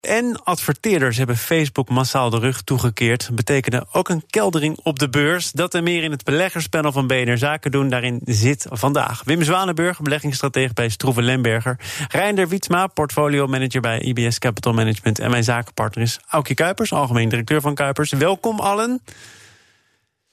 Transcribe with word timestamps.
En 0.00 0.42
adverteerders 0.44 1.16
hebben 1.16 1.36
Facebook 1.36 1.88
massaal 1.88 2.30
de 2.30 2.38
rug 2.38 2.62
toegekeerd. 2.62 3.30
Betekende 3.32 3.86
ook 3.92 4.08
een 4.08 4.24
keldering 4.26 4.78
op 4.82 4.98
de 4.98 5.08
beurs. 5.08 5.52
Dat 5.52 5.74
en 5.74 5.82
meer 5.82 6.02
in 6.02 6.10
het 6.10 6.24
beleggerspanel 6.24 6.92
van 6.92 7.06
BNR 7.06 7.38
Zaken 7.38 7.70
doen. 7.70 7.88
Daarin 7.88 8.20
zit 8.24 8.66
vandaag 8.70 9.22
Wim 9.24 9.42
Zwanenburg, 9.42 10.00
beleggingsstratege 10.00 10.72
bij 10.72 10.88
Stroeven 10.88 11.22
Lemberger. 11.22 11.78
Reinder 12.08 12.48
Wietsma, 12.48 12.86
portfolio 12.86 13.46
manager 13.46 13.80
bij 13.80 14.00
IBS 14.00 14.38
Capital 14.38 14.72
Management. 14.72 15.18
En 15.18 15.30
mijn 15.30 15.44
zakenpartner 15.44 16.04
is 16.04 16.18
Aukje 16.28 16.54
Kuipers, 16.54 16.92
algemeen 16.92 17.28
directeur 17.28 17.60
van 17.60 17.74
Kuipers. 17.74 18.12
Welkom 18.12 18.60
allen. 18.60 19.02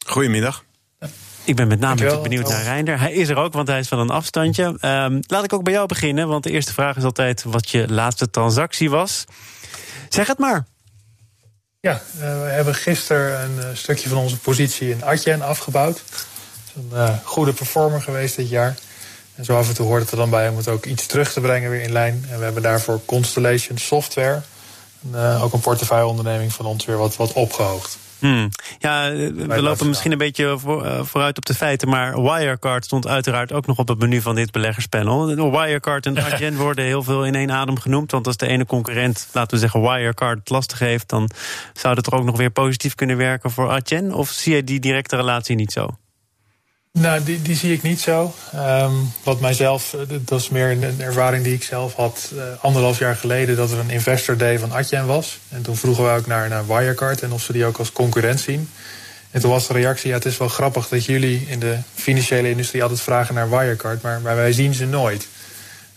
Goedemiddag. 0.05 0.63
Ik 1.47 1.55
ben 1.55 1.67
met 1.67 1.79
name 1.79 2.21
benieuwd 2.21 2.49
naar 2.49 2.63
Reinder. 2.63 2.99
Hij 2.99 3.13
is 3.13 3.29
er 3.29 3.37
ook, 3.37 3.53
want 3.53 3.67
hij 3.67 3.79
is 3.79 3.87
van 3.87 3.99
een 3.99 4.09
afstandje. 4.09 4.63
Um, 4.63 5.19
laat 5.27 5.43
ik 5.43 5.53
ook 5.53 5.63
bij 5.63 5.73
jou 5.73 5.87
beginnen, 5.87 6.27
want 6.27 6.43
de 6.43 6.51
eerste 6.51 6.73
vraag 6.73 6.97
is 6.97 7.03
altijd 7.03 7.43
wat 7.43 7.69
je 7.69 7.93
laatste 7.93 8.29
transactie 8.29 8.89
was. 8.89 9.25
Zeg 10.09 10.27
het 10.27 10.37
maar. 10.37 10.65
Ja, 11.79 12.01
uh, 12.15 12.19
we 12.19 12.47
hebben 12.49 12.75
gisteren 12.75 13.41
een 13.41 13.57
uh, 13.57 13.65
stukje 13.73 14.09
van 14.09 14.17
onze 14.17 14.37
positie 14.37 14.89
in 14.89 15.03
Adyen 15.03 15.41
afgebouwd. 15.41 15.97
Het 15.97 16.25
is 16.67 16.73
een 16.75 16.89
uh, 16.93 17.17
goede 17.23 17.53
performer 17.53 18.01
geweest 18.01 18.35
dit 18.35 18.49
jaar. 18.49 18.75
En 19.35 19.45
zo 19.45 19.57
af 19.57 19.67
en 19.67 19.73
toe 19.73 19.85
hoort 19.85 20.01
het 20.01 20.11
er 20.11 20.17
dan 20.17 20.29
bij 20.29 20.49
om 20.49 20.57
het 20.57 20.67
ook 20.67 20.85
iets 20.85 21.05
terug 21.05 21.33
te 21.33 21.41
brengen 21.41 21.69
weer 21.69 21.81
in 21.81 21.91
lijn. 21.91 22.25
En 22.29 22.37
we 22.37 22.43
hebben 22.43 22.63
daarvoor 22.63 23.01
Constellation 23.05 23.77
Software, 23.77 24.41
ook 25.41 25.53
een 25.53 25.59
portefeuilleonderneming 25.59 26.53
van 26.53 26.65
ons, 26.65 26.85
weer 26.85 26.97
wat, 26.97 27.15
wat 27.15 27.33
opgehoogd. 27.33 27.97
Hmm. 28.19 28.49
Ja, 28.79 29.11
we 29.11 29.61
lopen 29.61 29.87
misschien 29.87 30.11
een 30.11 30.17
beetje 30.17 30.57
voor, 30.59 31.05
vooruit 31.05 31.37
op 31.37 31.45
de 31.45 31.53
feiten, 31.53 31.89
maar 31.89 32.21
Wirecard 32.21 32.85
stond 32.85 33.07
uiteraard 33.07 33.51
ook 33.51 33.65
nog 33.65 33.77
op 33.77 33.87
het 33.87 33.99
menu 33.99 34.21
van 34.21 34.35
dit 34.35 34.51
beleggerspanel. 34.51 35.51
Wirecard 35.51 36.05
en 36.05 36.23
Adyen 36.25 36.55
worden 36.55 36.85
heel 36.85 37.03
veel 37.03 37.25
in 37.25 37.35
één 37.35 37.51
adem 37.51 37.79
genoemd, 37.79 38.11
want 38.11 38.27
als 38.27 38.37
de 38.37 38.47
ene 38.47 38.65
concurrent, 38.65 39.27
laten 39.33 39.53
we 39.53 39.59
zeggen 39.59 39.81
Wirecard, 39.81 40.39
het 40.39 40.49
lastig 40.49 40.79
heeft, 40.79 41.09
dan 41.09 41.29
zou 41.73 41.95
dat 41.95 42.07
er 42.07 42.13
ook 42.13 42.23
nog 42.23 42.37
weer 42.37 42.51
positief 42.51 42.95
kunnen 42.95 43.17
werken 43.17 43.51
voor 43.51 43.69
Adyen. 43.69 44.13
Of 44.13 44.29
zie 44.29 44.55
je 44.55 44.63
die 44.63 44.79
directe 44.79 45.15
relatie 45.15 45.55
niet 45.55 45.71
zo? 45.71 45.89
Nou, 46.99 47.23
die, 47.23 47.41
die 47.41 47.55
zie 47.55 47.73
ik 47.73 47.81
niet 47.81 48.01
zo. 48.01 48.33
Um, 48.55 49.11
wat 49.23 49.39
mijzelf, 49.39 49.95
dat 50.21 50.39
is 50.39 50.49
meer 50.49 50.71
een 50.71 51.01
ervaring 51.01 51.43
die 51.43 51.53
ik 51.53 51.63
zelf 51.63 51.93
had 51.93 52.31
uh, 52.33 52.41
anderhalf 52.61 52.99
jaar 52.99 53.15
geleden, 53.15 53.55
dat 53.55 53.71
er 53.71 53.79
een 53.79 53.89
investor 53.89 54.37
day 54.37 54.59
van 54.59 54.73
Adyen 54.73 55.05
was. 55.05 55.39
En 55.49 55.61
toen 55.61 55.75
vroegen 55.75 56.03
we 56.03 56.09
ook 56.09 56.27
naar, 56.27 56.67
Wirecard 56.67 57.21
en 57.21 57.31
of 57.31 57.41
ze 57.41 57.51
die 57.51 57.65
ook 57.65 57.77
als 57.77 57.91
concurrent 57.91 58.39
zien. 58.39 58.69
En 59.31 59.41
toen 59.41 59.51
was 59.51 59.67
de 59.67 59.73
reactie, 59.73 60.09
ja, 60.09 60.15
het 60.15 60.25
is 60.25 60.37
wel 60.37 60.47
grappig 60.47 60.87
dat 60.87 61.05
jullie 61.05 61.45
in 61.47 61.59
de 61.59 61.77
financiële 61.93 62.49
industrie 62.49 62.81
altijd 62.81 63.01
vragen 63.01 63.35
naar 63.35 63.49
Wirecard, 63.49 64.01
maar, 64.01 64.21
wij 64.23 64.51
zien 64.51 64.73
ze 64.73 64.85
nooit. 64.85 65.27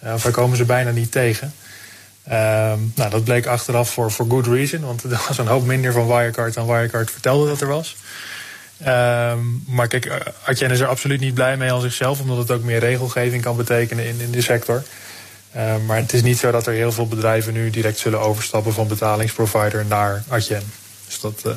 Uh, 0.05 0.13
of 0.13 0.23
wij 0.23 0.33
komen 0.33 0.57
ze 0.57 0.65
bijna 0.65 0.91
niet 0.91 1.13
tegen. 1.13 1.55
Um, 2.27 2.93
nou, 2.95 3.11
dat 3.11 3.25
bleek 3.25 3.47
achteraf 3.47 3.91
voor 3.91 4.13
good 4.29 4.47
reason, 4.47 4.81
want 4.81 5.05
er 5.13 5.25
was 5.29 5.39
een 5.39 5.47
hoop 5.47 5.67
minder 5.67 5.93
van 5.93 6.07
Wirecard 6.07 6.55
dan 6.55 6.67
Wirecard 6.67 7.11
vertelde 7.11 7.49
dat 7.49 7.61
er 7.61 7.69
was. 7.69 7.97
Um, 8.87 9.63
maar 9.67 9.89
kijk, 9.89 10.33
Adyen 10.45 10.71
is 10.71 10.81
er 10.81 10.87
absoluut 10.87 11.21
niet 11.21 11.35
blij 11.35 11.57
mee 11.57 11.73
aan 11.73 11.81
zichzelf, 11.81 12.21
omdat 12.21 12.37
het 12.37 12.51
ook 12.51 12.63
meer 12.63 12.79
regelgeving 12.79 13.43
kan 13.43 13.57
betekenen 13.57 14.07
in, 14.07 14.21
in 14.21 14.31
de 14.31 14.43
sector. 14.43 14.83
Uh, 15.57 15.77
maar 15.87 15.97
het 15.97 16.13
is 16.13 16.23
niet 16.23 16.39
zo 16.39 16.51
dat 16.51 16.67
er 16.67 16.73
heel 16.73 16.93
veel 16.93 17.07
bedrijven 17.09 17.53
nu 17.53 17.71
direct 17.71 17.99
zullen 17.99 18.21
overstappen 18.21 18.73
van 18.73 18.89
betalingsprovider 18.89 19.87
naar 19.87 20.23
Adyen. 20.29 20.73
Dus 21.07 21.21
dat, 21.21 21.43
uh, 21.47 21.57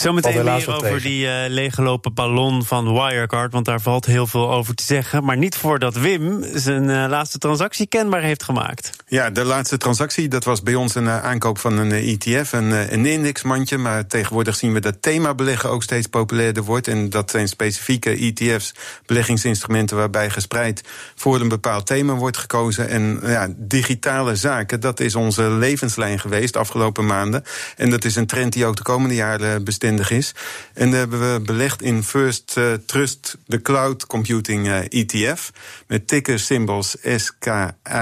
Zometeen 0.00 0.44
meer 0.44 0.74
over 0.74 1.02
die 1.02 1.24
uh, 1.24 1.32
leeggelopen 1.48 2.14
ballon 2.14 2.64
van 2.64 2.92
Wirecard, 2.92 3.52
want 3.52 3.64
daar 3.64 3.80
valt 3.80 4.06
heel 4.06 4.26
veel 4.26 4.52
over 4.52 4.74
te 4.74 4.82
zeggen. 4.82 5.24
Maar 5.24 5.36
niet 5.36 5.56
voordat 5.56 5.94
Wim 5.94 6.44
zijn 6.54 6.88
uh, 6.88 7.04
laatste 7.08 7.38
transactie 7.38 7.86
kenbaar 7.86 8.22
heeft 8.22 8.42
gemaakt. 8.42 8.90
Ja, 9.06 9.30
de 9.30 9.44
laatste 9.44 9.76
transactie, 9.76 10.28
dat 10.28 10.44
was 10.44 10.62
bij 10.62 10.74
ons 10.74 10.94
een 10.94 11.04
uh, 11.04 11.24
aankoop 11.24 11.58
van 11.58 11.78
een 11.78 11.92
ETF, 11.92 12.52
een, 12.52 12.92
een 12.92 13.06
indexmandje. 13.06 13.78
Maar 13.78 14.06
tegenwoordig 14.06 14.56
zien 14.56 14.72
we 14.72 14.80
dat 14.80 15.02
themabeleggen 15.02 15.70
ook 15.70 15.82
steeds 15.82 16.06
populairder 16.06 16.62
wordt. 16.62 16.88
En 16.88 17.10
dat 17.10 17.30
zijn 17.30 17.48
specifieke 17.48 18.10
ETF's, 18.10 18.74
beleggingsinstrumenten 19.06 19.96
waarbij 19.96 20.30
gespreid 20.30 20.82
voor 21.14 21.40
een 21.40 21.48
bepaald 21.48 21.86
thema 21.86 22.14
wordt 22.14 22.36
gekozen. 22.36 22.88
En 22.88 23.20
ja, 23.22 23.48
digitale 23.56 24.36
zaken, 24.36 24.80
dat 24.80 25.00
is 25.00 25.14
onze 25.14 25.42
levenslijn 25.50 26.18
geweest 26.20 26.52
de 26.52 26.58
afgelopen 26.58 27.06
maanden. 27.06 27.44
En 27.76 27.90
dat 27.90 28.04
is 28.04 28.16
een 28.16 28.26
trend 28.26 28.52
die 28.52 28.66
ook 28.66 28.76
de 28.76 28.82
komende 28.82 29.14
jaren 29.14 29.64
is. 29.98 30.34
En 30.74 30.90
daar 30.90 30.98
hebben 30.98 31.32
we 31.32 31.40
belegd 31.40 31.82
in 31.82 32.02
First 32.02 32.54
uh, 32.58 32.72
Trust, 32.86 33.36
de 33.46 33.62
Cloud 33.62 34.06
Computing 34.06 34.66
uh, 34.66 34.78
ETF. 34.88 35.50
Met 35.86 36.08
ticker 36.08 36.38
symbols 36.38 36.96
S, 37.16 37.32
K, 37.38 37.46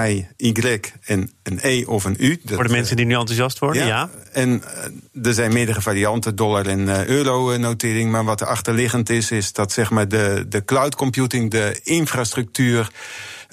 I, 0.07 0.27
Y 0.37 0.79
en 1.05 1.31
een 1.43 1.59
E 1.61 1.85
of 1.85 2.03
een 2.03 2.15
U. 2.19 2.39
Dat, 2.43 2.55
Voor 2.55 2.63
de 2.63 2.69
mensen 2.69 2.95
die 2.95 3.05
nu 3.05 3.15
enthousiast 3.15 3.59
worden, 3.59 3.81
ja. 3.81 3.87
ja. 3.87 4.09
En 4.31 4.63
uh, 5.15 5.25
er 5.27 5.33
zijn 5.33 5.53
meerdere 5.53 5.81
varianten, 5.81 6.35
dollar- 6.35 6.67
en 6.67 7.07
euro-notering. 7.07 8.11
Maar 8.11 8.23
wat 8.23 8.41
er 8.41 8.47
achterliggend 8.47 9.09
is, 9.09 9.31
is 9.31 9.53
dat 9.53 9.71
zeg 9.71 9.89
maar 9.89 10.07
de, 10.07 10.45
de 10.49 10.65
cloud 10.65 10.95
computing, 10.95 11.51
de 11.51 11.79
infrastructuur 11.83 12.89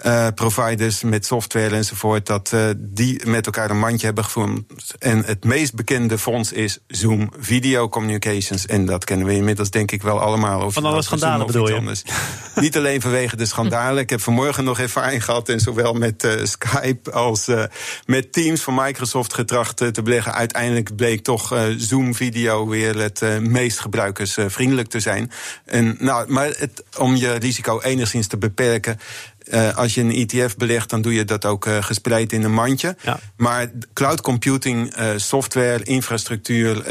uh, 0.04 0.26
providers 0.34 1.02
met 1.02 1.26
software 1.26 1.76
enzovoort, 1.76 2.26
dat 2.26 2.50
uh, 2.54 2.68
die 2.76 3.26
met 3.26 3.46
elkaar 3.46 3.70
een 3.70 3.78
mandje 3.78 4.06
hebben 4.06 4.24
gevonden. 4.24 4.66
En 4.98 5.24
het 5.24 5.44
meest 5.44 5.74
bekende 5.74 6.18
fonds 6.18 6.52
is 6.52 6.78
Zoom 6.86 7.32
Video 7.38 7.88
Communications. 7.88 8.66
En 8.66 8.86
dat 8.86 9.04
kennen 9.04 9.26
we 9.26 9.34
inmiddels 9.34 9.70
denk 9.70 9.90
ik 9.92 10.02
wel 10.02 10.20
allemaal. 10.20 10.60
Of 10.60 10.74
Van 10.74 10.84
alle 10.84 11.02
schandalen 11.02 11.46
bedoel 11.46 11.68
je? 11.68 11.74
Anders. 11.74 12.02
Niet 12.54 12.76
alleen 12.76 13.00
vanwege 13.00 13.36
de 13.36 13.46
schandalen. 13.46 14.02
Ik 14.02 14.10
heb 14.10 14.20
vanmorgen 14.20 14.64
nog 14.64 14.78
ervaring 14.78 15.24
gehad 15.24 15.48
en 15.48 15.60
zowel 15.60 15.92
met 15.92 16.24
uh, 16.24 16.44
Skype 16.44 17.12
als 17.12 17.50
met 18.06 18.32
Teams 18.32 18.60
van 18.60 18.74
Microsoft 18.74 19.34
getracht 19.34 19.76
te 19.76 20.02
beleggen. 20.02 20.34
Uiteindelijk 20.34 20.96
bleek 20.96 21.22
toch 21.22 21.54
Zoom 21.76 22.14
Video 22.14 22.66
weer 22.68 22.98
het 22.98 23.40
meest 23.40 23.80
gebruikersvriendelijk 23.80 24.88
te 24.88 25.00
zijn. 25.00 25.30
En, 25.64 25.96
nou, 25.98 26.32
maar 26.32 26.46
het, 26.46 26.84
om 26.98 27.16
je 27.16 27.32
risico 27.32 27.80
enigszins 27.80 28.26
te 28.26 28.36
beperken, 28.36 28.98
uh, 29.52 29.76
als 29.76 29.94
je 29.94 30.00
een 30.00 30.28
ETF 30.28 30.56
belegt, 30.56 30.90
dan 30.90 31.02
doe 31.02 31.14
je 31.14 31.24
dat 31.24 31.44
ook 31.44 31.66
uh, 31.66 31.82
gespreid 31.82 32.32
in 32.32 32.42
een 32.42 32.52
mandje. 32.52 32.96
Ja. 33.02 33.18
Maar 33.36 33.70
cloud 33.92 34.20
computing, 34.20 34.98
uh, 34.98 35.10
software, 35.16 35.84
infrastructuur, 35.84 36.90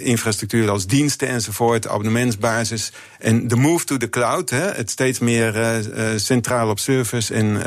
infrastructuur 0.00 0.70
als 0.70 0.86
diensten 0.86 1.28
enzovoort, 1.28 1.88
abonnementsbasis. 1.88 2.92
En 3.18 3.48
de 3.48 3.56
move 3.56 3.84
to 3.84 3.96
the 3.96 4.08
cloud, 4.08 4.50
hè, 4.50 4.70
het 4.70 4.90
steeds 4.90 5.18
meer 5.18 5.82
centraal 6.16 6.68
op 6.68 6.78
servers 6.78 7.30
en 7.30 7.62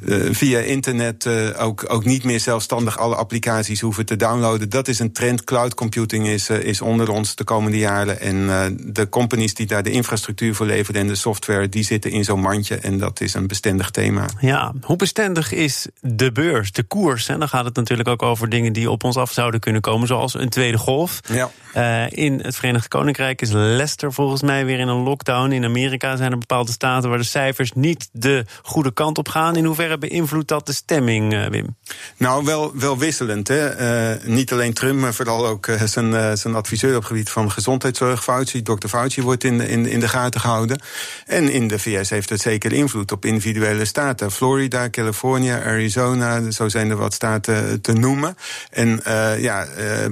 uh, 0.00 0.34
via 0.34 0.58
internet 0.58 1.24
uh, 1.24 1.62
ook, 1.62 1.84
ook 1.88 2.04
niet 2.04 2.24
meer 2.24 2.40
zelfstandig 2.40 2.98
alle 2.98 3.14
applicaties 3.14 3.80
hoeven 3.80 4.06
te 4.06 4.16
downloaden. 4.16 4.70
Dat 4.70 4.88
is 4.88 4.98
een 4.98 5.12
trend. 5.12 5.44
Cloud 5.44 5.74
computing 5.74 6.26
is, 6.26 6.50
uh, 6.50 6.62
is 6.62 6.80
onder 6.80 7.10
ons 7.10 7.34
de 7.34 7.44
komende 7.44 7.78
jaren. 7.78 8.20
En 8.20 8.46
de 8.92 9.08
companies 9.08 9.54
die 9.54 9.66
daar 9.66 9.82
de 9.82 9.90
infrastructuur 9.90 10.54
voor 10.54 10.66
leveren 10.66 11.00
en 11.00 11.06
de 11.06 11.14
software, 11.14 11.68
die 11.68 11.84
zitten 11.84 12.10
in 12.10 12.24
zo'n 12.24 12.40
mandje. 12.40 12.76
En 12.76 12.98
dat 12.98 13.20
is 13.20 13.34
een 13.34 13.46
bestendig 13.46 13.90
thema. 13.90 14.26
Ja, 14.40 14.72
hoe 14.82 14.96
bestendig 14.96 15.52
is 15.52 15.86
de 16.00 16.32
beurs, 16.32 16.72
de 16.72 16.82
koers? 16.82 17.28
En 17.28 17.38
dan 17.38 17.48
gaat 17.48 17.64
het 17.64 17.76
natuurlijk 17.76 18.08
ook 18.08 18.22
over 18.22 18.48
dingen 18.48 18.72
die 18.72 18.90
op 18.90 19.04
ons 19.04 19.16
af 19.16 19.32
zouden 19.32 19.60
kunnen 19.60 19.80
komen, 19.80 20.06
zoals 20.06 20.34
een 20.34 20.48
tweede 20.48 20.78
golf. 20.78 21.20
Ja. 21.32 22.08
in 22.10 22.40
het 22.40 22.56
Verenigd 22.56 22.88
Koninkrijk 22.88 23.42
is 23.42 23.50
Leicester 23.50 24.12
volgens 24.12 24.42
mij 24.42 24.64
weer 24.64 24.78
in 24.78 24.88
een 24.88 25.02
lockdown. 25.02 25.52
In 25.52 25.64
Amerika 25.64 26.16
zijn 26.16 26.32
er 26.32 26.38
bepaalde 26.38 26.72
staten 26.72 27.08
waar 27.08 27.18
de 27.18 27.24
cijfers 27.24 27.72
niet 27.72 28.08
de 28.12 28.44
goede 28.62 28.92
kant 28.92 29.18
op 29.18 29.28
gaan. 29.28 29.56
In 29.56 29.64
hoeverre 29.64 29.85
beïnvloedt 29.98 30.48
dat 30.48 30.66
de 30.66 30.72
stemming, 30.72 31.32
uh, 31.32 31.46
Wim? 31.46 31.76
Nou, 32.16 32.44
wel, 32.44 32.72
wel 32.74 32.98
wisselend. 32.98 33.48
Hè? 33.48 33.80
Uh, 34.14 34.24
niet 34.24 34.52
alleen 34.52 34.72
Trump, 34.72 35.00
maar 35.00 35.14
vooral 35.14 35.46
ook 35.46 35.66
uh, 35.66 35.82
zijn, 35.82 36.38
zijn 36.38 36.54
adviseur 36.54 36.90
op 36.90 36.96
het 36.96 37.06
gebied 37.06 37.30
van 37.30 37.50
gezondheidszorg, 37.50 38.22
Fauci. 38.22 38.62
Dr. 38.62 38.86
Fauci 38.88 39.22
wordt 39.22 39.44
in 39.44 39.60
in, 39.60 39.86
in 39.86 40.00
de 40.00 40.08
gaten 40.08 40.40
gehouden. 40.40 40.80
En 41.26 41.50
in 41.50 41.68
de 41.68 41.78
VS 41.78 42.10
heeft 42.10 42.28
het 42.28 42.40
zeker 42.40 42.72
invloed 42.72 43.12
op 43.12 43.24
individuele 43.24 43.84
staten. 43.84 44.30
Florida, 44.30 44.90
Californië, 44.90 45.50
Arizona, 45.50 46.50
zo 46.50 46.68
zijn 46.68 46.90
er 46.90 46.96
wat 46.96 47.14
staten 47.14 47.80
te 47.80 47.92
noemen. 47.92 48.36
En 48.70 49.00
ja, 49.38 49.66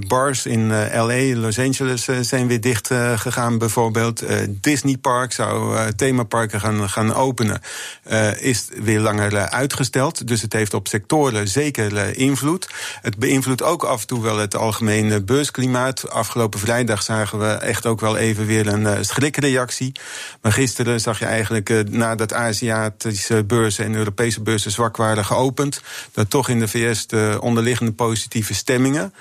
bars 0.07 0.47
in 0.47 0.69
LA, 0.93 1.37
Los 1.37 1.59
Angeles 1.59 2.09
zijn 2.21 2.47
weer 2.47 2.61
dicht 2.61 2.91
gegaan 3.17 3.59
bijvoorbeeld. 3.59 4.25
Disney 4.49 4.97
Park 4.97 5.33
zou 5.33 5.79
themaparken 5.93 6.61
gaan, 6.61 6.91
gaan 6.91 7.15
openen. 7.15 7.61
is 8.39 8.69
weer 8.83 9.01
langer 9.01 9.49
uit 9.49 9.64
Dus 10.27 10.43
het 10.43 10.53
heeft 10.53 10.75
op 10.75 10.89
sectoren 10.89 11.49
zeker 11.49 12.17
invloed. 12.17 12.69
Het 13.01 13.17
beïnvloedt 13.17 13.63
ook 13.63 13.85
af 13.85 14.01
en 14.01 14.07
toe 14.07 14.23
wel 14.23 14.39
het 14.39 14.57
algemene 14.57 15.23
beursklimaat. 15.23 16.11
Afgelopen 16.11 16.61
vrijdag 16.61 17.03
zagen 17.03 17.39
we 17.39 17.47
echt 17.47 17.87
ook 17.87 18.01
wel 18.01 18.17
even 18.17 18.47
weer 18.47 18.67
een 18.67 19.05
schrikreactie. 19.05 19.93
Maar 20.43 20.53
gisteren 20.53 21.01
zag 21.01 21.19
je 21.19 21.25
eigenlijk 21.25 21.91
nadat 21.91 22.33
Aziatische 22.33 23.45
beurzen 23.45 23.85
en 23.85 23.95
Europese 23.95 24.43
beurzen 24.43 24.71
zwak 24.71 24.97
waren 24.97 25.25
geopend, 25.25 25.81
dat 26.13 26.31
toch 26.31 26.49
in 26.49 26.59
de 26.59 26.69
VS 26.69 27.07
de 27.07 27.39
onderliggende 27.41 27.93
positieve 27.93 28.55
stemmingen 28.55 29.13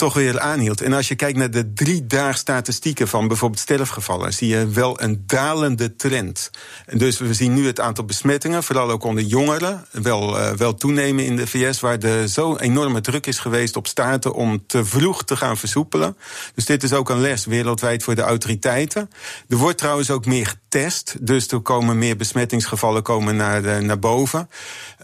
toch 0.00 0.14
weer 0.14 0.40
aanhield. 0.40 0.80
En 0.80 0.92
als 0.92 1.08
je 1.08 1.14
kijkt 1.14 1.38
naar 1.38 1.50
de 1.50 1.72
drie 1.72 2.06
dagen 2.06 2.38
statistieken 2.38 3.08
van 3.08 3.28
bijvoorbeeld 3.28 3.60
sterfgevallen, 3.60 4.32
zie 4.32 4.48
je 4.48 4.68
wel 4.68 5.02
een 5.02 5.22
dalende 5.26 5.96
trend. 5.96 6.50
En 6.86 6.98
dus 6.98 7.18
we 7.18 7.34
zien 7.34 7.54
nu 7.54 7.66
het 7.66 7.80
aantal 7.80 8.04
besmettingen, 8.04 8.62
vooral 8.62 8.90
ook 8.90 9.04
onder 9.04 9.24
jongeren, 9.24 9.86
wel, 9.90 10.38
uh, 10.38 10.50
wel 10.50 10.74
toenemen 10.74 11.24
in 11.24 11.36
de 11.36 11.46
VS, 11.46 11.80
waar 11.80 11.98
er 11.98 12.28
zo 12.28 12.56
enorme 12.56 13.00
druk 13.00 13.26
is 13.26 13.38
geweest 13.38 13.76
op 13.76 13.86
staten 13.86 14.34
om 14.34 14.66
te 14.66 14.84
vroeg 14.84 15.24
te 15.24 15.36
gaan 15.36 15.56
versoepelen. 15.56 16.16
Dus 16.54 16.64
dit 16.64 16.82
is 16.82 16.92
ook 16.92 17.10
een 17.10 17.20
les 17.20 17.44
wereldwijd 17.44 18.02
voor 18.02 18.14
de 18.14 18.22
autoriteiten. 18.22 19.10
Er 19.48 19.56
wordt 19.56 19.78
trouwens 19.78 20.10
ook 20.10 20.26
meer 20.26 20.54
getest, 20.70 21.16
dus 21.20 21.48
er 21.48 21.60
komen 21.60 21.98
meer 21.98 22.16
besmettingsgevallen 22.16 23.02
komen 23.02 23.36
naar, 23.36 23.64
uh, 23.64 23.78
naar 23.78 23.98
boven. 23.98 24.50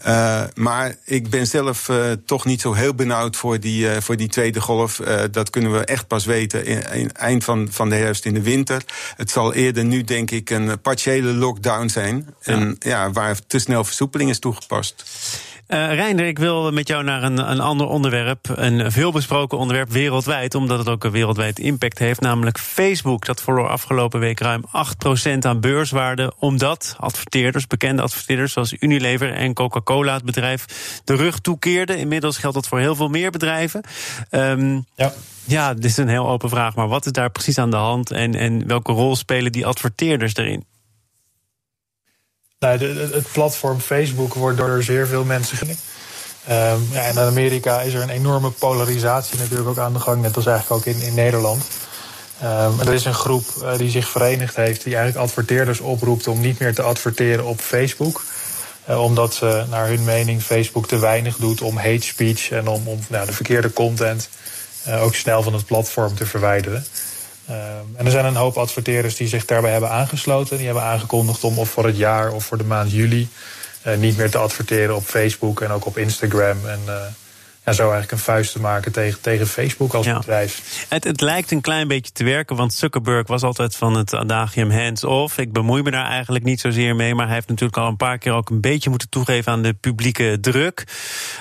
Uh, 0.07 0.43
maar 0.55 0.95
ik 1.05 1.29
ben 1.29 1.47
zelf 1.47 1.89
toch 2.25 2.45
niet 2.45 2.61
zo 2.61 2.73
heel 2.73 2.93
benauwd 2.93 3.35
voor 3.35 3.59
die, 3.59 4.01
voor 4.01 4.15
die 4.17 4.27
tweede 4.27 4.61
golf. 4.61 5.01
Dat 5.31 5.49
kunnen 5.49 5.71
we 5.71 5.85
echt 5.85 6.07
pas 6.07 6.25
weten 6.25 6.65
in, 6.65 6.91
in, 6.91 7.11
eind 7.11 7.43
van, 7.43 7.67
van 7.71 7.89
de 7.89 7.95
herfst 7.95 8.25
in 8.25 8.33
de 8.33 8.41
winter. 8.41 8.83
Het 9.15 9.31
zal 9.31 9.53
eerder 9.53 9.85
nu, 9.85 10.03
denk 10.03 10.31
ik, 10.31 10.49
een 10.49 10.81
partiële 10.81 11.33
lockdown 11.33 11.87
zijn. 11.87 12.35
Ja. 12.41 12.53
En 12.53 12.75
ja, 12.79 13.11
waar 13.11 13.39
te 13.47 13.59
snel 13.59 13.83
versoepeling 13.83 14.29
is 14.29 14.39
toegepast. 14.39 15.03
Uh, 15.67 15.93
Reinder, 15.93 16.25
ik 16.27 16.39
wil 16.39 16.71
met 16.71 16.87
jou 16.87 17.03
naar 17.03 17.23
een, 17.23 17.51
een 17.51 17.59
ander 17.59 17.87
onderwerp. 17.87 18.49
Een 18.55 18.91
veelbesproken 18.91 19.57
onderwerp 19.57 19.89
wereldwijd, 19.89 20.55
omdat 20.55 20.77
het 20.79 20.89
ook 20.89 21.03
een 21.03 21.11
wereldwijd 21.11 21.59
impact 21.59 21.99
heeft. 21.99 22.21
Namelijk 22.21 22.59
Facebook. 22.59 23.25
Dat 23.25 23.41
verloor 23.41 23.69
afgelopen 23.69 24.19
week 24.19 24.39
ruim 24.39 24.63
8% 24.65 25.37
aan 25.39 25.59
beurswaarde. 25.59 26.33
Omdat 26.39 26.95
adverteerders, 26.99 27.67
bekende 27.67 28.01
adverteerders 28.01 28.53
zoals 28.53 28.73
Unilever 28.79 29.33
en 29.33 29.53
Coca-Cola, 29.53 30.13
het 30.13 30.23
bedrijf, 30.23 30.65
de 31.03 31.15
rug 31.15 31.39
toekeerden. 31.39 31.97
Inmiddels 31.97 32.37
geldt 32.37 32.55
dat 32.55 32.67
voor 32.67 32.79
heel 32.79 32.95
veel 32.95 33.09
meer 33.09 33.31
bedrijven. 33.31 33.83
Um, 34.31 34.85
ja. 34.95 35.13
Ja, 35.43 35.73
dit 35.73 35.85
is 35.85 35.97
een 35.97 36.07
heel 36.07 36.29
open 36.29 36.49
vraag. 36.49 36.75
Maar 36.75 36.87
wat 36.87 37.05
is 37.05 37.11
daar 37.11 37.29
precies 37.29 37.57
aan 37.57 37.71
de 37.71 37.77
hand 37.77 38.11
en, 38.11 38.35
en 38.35 38.67
welke 38.67 38.91
rol 38.91 39.15
spelen 39.15 39.51
die 39.51 39.65
adverteerders 39.65 40.35
erin? 40.35 40.65
Nou, 42.59 42.83
het 43.13 43.31
platform 43.31 43.79
Facebook 43.79 44.33
wordt 44.33 44.57
door 44.57 44.83
zeer 44.83 45.07
veel 45.07 45.23
mensen 45.23 45.69
um, 45.69 45.77
ja, 46.91 47.01
en 47.01 47.11
in 47.11 47.19
Amerika 47.19 47.81
is 47.81 47.93
er 47.93 48.01
een 48.01 48.09
enorme 48.09 48.49
polarisatie 48.49 49.39
natuurlijk 49.39 49.69
ook 49.69 49.77
aan 49.77 49.93
de 49.93 49.99
gang, 49.99 50.21
net 50.21 50.35
als 50.35 50.45
eigenlijk 50.45 50.87
ook 50.87 50.95
in, 50.95 51.01
in 51.01 51.13
Nederland. 51.13 51.67
Um, 52.43 52.79
er 52.79 52.93
is 52.93 53.05
een 53.05 53.13
groep 53.13 53.43
uh, 53.61 53.77
die 53.77 53.89
zich 53.89 54.09
verenigd 54.09 54.55
heeft, 54.55 54.83
die 54.83 54.95
eigenlijk 54.95 55.25
adverteerders 55.25 55.79
oproept 55.79 56.27
om 56.27 56.39
niet 56.39 56.59
meer 56.59 56.75
te 56.75 56.81
adverteren 56.81 57.45
op 57.45 57.59
Facebook. 57.59 58.23
Uh, 58.89 59.03
omdat 59.03 59.33
ze 59.33 59.65
naar 59.69 59.87
hun 59.87 60.03
mening 60.03 60.41
Facebook 60.41 60.87
te 60.87 60.99
weinig 60.99 61.35
doet 61.35 61.61
om 61.61 61.77
hate 61.77 62.01
speech 62.01 62.51
en 62.51 62.67
om, 62.67 62.87
om 62.87 62.99
nou, 63.07 63.25
de 63.25 63.33
verkeerde 63.33 63.73
content 63.73 64.29
uh, 64.87 65.03
ook 65.03 65.15
snel 65.15 65.43
van 65.43 65.53
het 65.53 65.65
platform 65.65 66.15
te 66.15 66.25
verwijderen. 66.25 66.85
Uh, 67.49 67.55
en 67.95 68.05
er 68.05 68.11
zijn 68.11 68.25
een 68.25 68.35
hoop 68.35 68.57
adverteerders 68.57 69.15
die 69.15 69.27
zich 69.27 69.45
daarbij 69.45 69.71
hebben 69.71 69.89
aangesloten. 69.89 70.57
Die 70.57 70.65
hebben 70.65 70.83
aangekondigd 70.83 71.43
om 71.43 71.59
of 71.59 71.69
voor 71.69 71.85
het 71.85 71.97
jaar 71.97 72.31
of 72.31 72.45
voor 72.45 72.57
de 72.57 72.63
maand 72.63 72.91
juli 72.91 73.29
uh, 73.87 73.97
niet 73.97 74.17
meer 74.17 74.31
te 74.31 74.37
adverteren 74.37 74.95
op 74.95 75.03
Facebook 75.03 75.61
en 75.61 75.71
ook 75.71 75.85
op 75.85 75.97
Instagram. 75.97 76.67
En 76.67 76.79
uh, 76.87 76.93
ja, 77.67 77.73
zo 77.73 77.81
eigenlijk 77.81 78.11
een 78.11 78.17
vuist 78.17 78.51
te 78.51 78.59
maken 78.59 78.91
tegen, 78.91 79.21
tegen 79.21 79.47
Facebook 79.47 79.93
als 79.93 80.05
ja. 80.05 80.17
bedrijf. 80.17 80.85
Het, 80.89 81.03
het 81.03 81.21
lijkt 81.21 81.51
een 81.51 81.61
klein 81.61 81.87
beetje 81.87 82.11
te 82.11 82.23
werken, 82.23 82.55
want 82.55 82.73
Zuckerberg 82.73 83.27
was 83.27 83.43
altijd 83.43 83.75
van 83.75 83.97
het 83.97 84.13
adagium 84.13 84.71
hands-off. 84.71 85.37
Ik 85.37 85.51
bemoei 85.51 85.81
me 85.81 85.91
daar 85.91 86.05
eigenlijk 86.05 86.45
niet 86.45 86.59
zozeer 86.59 86.95
mee, 86.95 87.15
maar 87.15 87.25
hij 87.25 87.35
heeft 87.35 87.47
natuurlijk 87.47 87.77
al 87.77 87.87
een 87.87 87.97
paar 87.97 88.17
keer 88.17 88.31
ook 88.31 88.49
een 88.49 88.61
beetje 88.61 88.89
moeten 88.89 89.09
toegeven 89.09 89.51
aan 89.51 89.61
de 89.61 89.73
publieke 89.73 90.37
druk. 90.41 90.83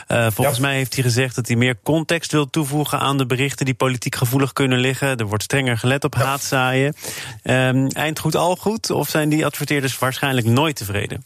Uh, 0.08 0.26
volgens 0.31 0.56
ja. 0.56 0.62
mij 0.62 0.75
heeft 0.75 0.94
hij 0.94 1.02
gezegd 1.02 1.34
dat 1.34 1.46
hij 1.46 1.56
meer 1.56 1.78
context 1.82 2.32
wil 2.32 2.50
toevoegen 2.50 2.99
aan 2.99 3.19
de 3.19 3.26
berichten 3.26 3.64
die 3.64 3.75
politiek 3.75 4.14
gevoelig 4.14 4.52
kunnen 4.52 4.78
liggen. 4.78 5.17
Er 5.17 5.26
wordt 5.26 5.43
strenger 5.43 5.78
gelet 5.78 6.05
op 6.05 6.14
ja. 6.14 6.25
haatzaaien. 6.25 6.94
Um, 7.43 7.87
eind 7.88 8.19
goed 8.19 8.34
al 8.34 8.56
goed, 8.56 8.90
of 8.90 9.08
zijn 9.08 9.28
die 9.28 9.46
adverteerders 9.46 9.99
waarschijnlijk 9.99 10.46
nooit 10.46 10.76
tevreden? 10.76 11.25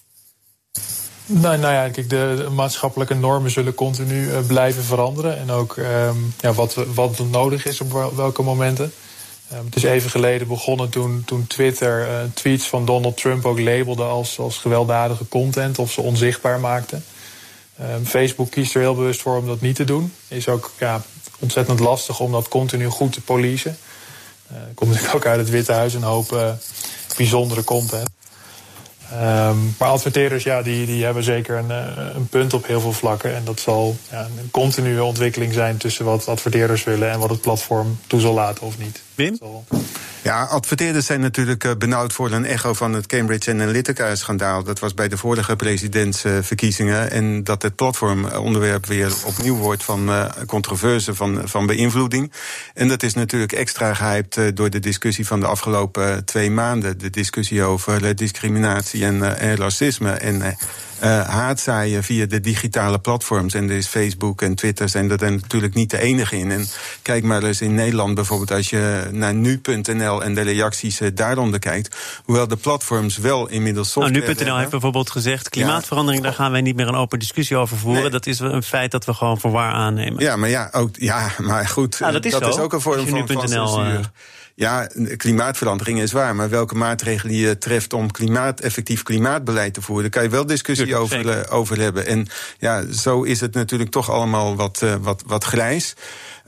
Nou, 1.32 1.58
nou 1.58 1.74
ja, 1.74 1.88
kijk, 1.88 2.10
de, 2.10 2.48
maatschappelijke 2.54 3.14
normen 3.14 3.50
zullen 3.50 3.74
continu 3.74 4.26
uh, 4.26 4.38
blijven 4.46 4.82
veranderen. 4.82 5.38
En 5.38 5.50
ook 5.50 5.76
um, 5.76 6.34
ja, 6.40 6.52
wat, 6.52 6.74
wat 6.94 7.18
nodig 7.30 7.66
is 7.66 7.80
op 7.80 8.12
welke 8.16 8.42
momenten. 8.42 8.92
Um, 9.52 9.64
het 9.64 9.76
is 9.76 9.82
even 9.82 10.10
geleden 10.10 10.48
begonnen 10.48 10.88
toen, 10.88 11.22
toen 11.26 11.46
Twitter 11.46 12.08
uh, 12.08 12.14
tweets 12.34 12.66
van 12.66 12.84
Donald 12.84 13.16
Trump 13.16 13.44
ook 13.44 13.60
labelde 13.60 14.02
als, 14.02 14.38
als 14.38 14.56
gewelddadige 14.56 15.28
content 15.28 15.78
of 15.78 15.92
ze 15.92 16.00
onzichtbaar 16.00 16.60
maakte. 16.60 17.00
Um, 17.80 18.06
Facebook 18.06 18.50
kiest 18.50 18.74
er 18.74 18.80
heel 18.80 18.94
bewust 18.94 19.20
voor 19.20 19.36
om 19.36 19.46
dat 19.46 19.60
niet 19.60 19.76
te 19.76 19.84
doen. 19.84 20.12
Is 20.28 20.48
ook 20.48 20.70
ja, 20.78 21.02
ontzettend 21.38 21.80
lastig 21.80 22.20
om 22.20 22.32
dat 22.32 22.48
continu 22.48 22.86
goed 22.86 23.12
te 23.12 23.20
policen. 23.20 23.78
Uh, 24.52 24.56
komt 24.74 24.90
natuurlijk 24.90 25.16
ook 25.16 25.26
uit 25.26 25.38
het 25.38 25.50
Witte 25.50 25.72
Huis 25.72 25.94
een 25.94 26.02
hoop 26.02 26.58
bijzondere 27.16 27.64
content. 27.64 28.08
Um, 29.12 29.74
maar 29.78 29.88
adverteerders, 29.88 30.44
ja, 30.44 30.62
die, 30.62 30.86
die 30.86 31.04
hebben 31.04 31.22
zeker 31.22 31.56
een, 31.56 31.70
een, 32.16 32.28
punt 32.28 32.54
op 32.54 32.66
heel 32.66 32.80
veel 32.80 32.92
vlakken. 32.92 33.34
En 33.34 33.44
dat 33.44 33.60
zal 33.60 33.96
ja, 34.10 34.28
een 34.38 34.50
continue 34.50 35.04
ontwikkeling 35.04 35.52
zijn 35.52 35.76
tussen 35.76 36.04
wat 36.04 36.28
adverteerders 36.28 36.84
willen 36.84 37.10
en 37.10 37.18
wat 37.18 37.30
het 37.30 37.40
platform 37.40 37.98
toe 38.06 38.20
zal 38.20 38.34
laten 38.34 38.66
of 38.66 38.78
niet. 38.78 39.02
Wim? 39.14 39.38
Ja, 40.22 40.44
adverteerders 40.44 41.06
zijn 41.06 41.20
natuurlijk 41.20 41.78
benauwd 41.78 42.12
voor 42.12 42.30
een 42.30 42.44
echo 42.44 42.74
van 42.74 42.92
het 42.92 43.06
Cambridge 43.06 43.50
Analytica-schandaal. 43.50 44.62
Dat 44.62 44.78
was 44.78 44.94
bij 44.94 45.08
de 45.08 45.16
vorige 45.16 45.56
presidentsverkiezingen. 45.56 47.10
En 47.10 47.44
dat 47.44 47.62
het 47.62 47.74
platformonderwerp 47.74 48.86
weer 48.86 49.12
opnieuw 49.24 49.56
wordt 49.56 49.82
van 49.82 50.10
controverse, 50.46 51.14
van, 51.14 51.40
van 51.44 51.66
beïnvloeding. 51.66 52.32
En 52.74 52.88
dat 52.88 53.02
is 53.02 53.14
natuurlijk 53.14 53.52
extra 53.52 53.94
gehyped 53.94 54.56
door 54.56 54.70
de 54.70 54.78
discussie 54.78 55.26
van 55.26 55.40
de 55.40 55.46
afgelopen 55.46 56.24
twee 56.24 56.50
maanden. 56.50 56.98
De 56.98 57.10
discussie 57.10 57.62
over 57.62 58.16
discriminatie 58.16 59.04
en, 59.04 59.38
en 59.38 59.56
racisme. 59.56 60.10
En 60.10 60.56
uh, 61.04 61.28
haatzaaien 61.28 62.04
via 62.04 62.26
de 62.26 62.40
digitale 62.40 62.98
platforms. 62.98 63.54
En 63.54 63.70
er 63.70 63.76
is 63.76 63.86
Facebook 63.86 64.42
en 64.42 64.54
Twitter 64.54 64.88
zijn 64.88 65.10
er 65.10 65.32
natuurlijk 65.32 65.74
niet 65.74 65.90
de 65.90 65.98
enige 65.98 66.38
in. 66.38 66.50
En 66.50 66.66
kijk 67.02 67.24
maar 67.24 67.42
eens 67.42 67.60
in 67.60 67.74
Nederland 67.74 68.14
bijvoorbeeld, 68.14 68.50
als 68.50 68.70
je 68.70 69.08
naar 69.12 69.34
nu.nl 69.34 70.22
en 70.22 70.34
de 70.34 70.40
reacties 70.40 71.00
uh, 71.00 71.08
daaronder 71.14 71.58
kijkt. 71.58 71.96
Hoewel 72.24 72.48
de 72.48 72.56
platforms 72.56 73.16
wel 73.16 73.48
inmiddels 73.48 73.90
software. 73.90 74.20
Nou, 74.20 74.34
nu.nl 74.34 74.56
heeft 74.56 74.70
bijvoorbeeld 74.70 75.10
gezegd: 75.10 75.48
klimaatverandering, 75.48 76.22
ja. 76.22 76.28
daar 76.28 76.38
gaan 76.38 76.52
wij 76.52 76.60
niet 76.60 76.76
meer 76.76 76.88
een 76.88 76.94
open 76.94 77.18
discussie 77.18 77.56
over 77.56 77.76
voeren. 77.76 78.02
Nee. 78.02 78.10
Dat 78.10 78.26
is 78.26 78.38
een 78.38 78.62
feit 78.62 78.90
dat 78.90 79.04
we 79.04 79.14
gewoon 79.14 79.40
voor 79.40 79.50
waar 79.50 79.72
aannemen. 79.72 80.22
Ja, 80.22 80.36
maar 80.36 80.48
ja, 80.48 80.68
ook, 80.72 80.90
ja, 80.92 81.30
maar 81.38 81.68
goed, 81.68 81.96
ja, 81.98 82.10
dat, 82.10 82.24
is, 82.24 82.32
dat 82.32 82.48
is, 82.48 82.58
ook 82.58 82.72
een 82.72 82.80
vorm 82.80 83.06
van, 83.06 83.48
censuur. 83.48 84.10
Ja, 84.60 84.88
klimaatverandering 85.16 86.00
is 86.00 86.12
waar. 86.12 86.36
Maar 86.36 86.48
welke 86.48 86.74
maatregelen 86.74 87.34
je 87.34 87.58
treft 87.58 87.92
om 87.92 88.10
klimaat, 88.10 88.60
effectief 88.60 89.02
klimaatbeleid 89.02 89.74
te 89.74 89.82
voeren, 89.82 90.02
daar 90.02 90.20
kan 90.20 90.22
je 90.22 90.36
wel 90.36 90.46
discussie 90.46 90.86
Tuurlijk, 90.86 91.04
over, 91.04 91.24
zeker. 91.24 91.50
over 91.50 91.78
hebben. 91.80 92.06
En 92.06 92.26
ja, 92.58 92.92
zo 92.92 93.22
is 93.22 93.40
het 93.40 93.54
natuurlijk 93.54 93.90
toch 93.90 94.10
allemaal 94.10 94.56
wat, 94.56 94.80
uh, 94.84 94.94
wat, 95.00 95.22
wat 95.26 95.44
grijs. 95.44 95.94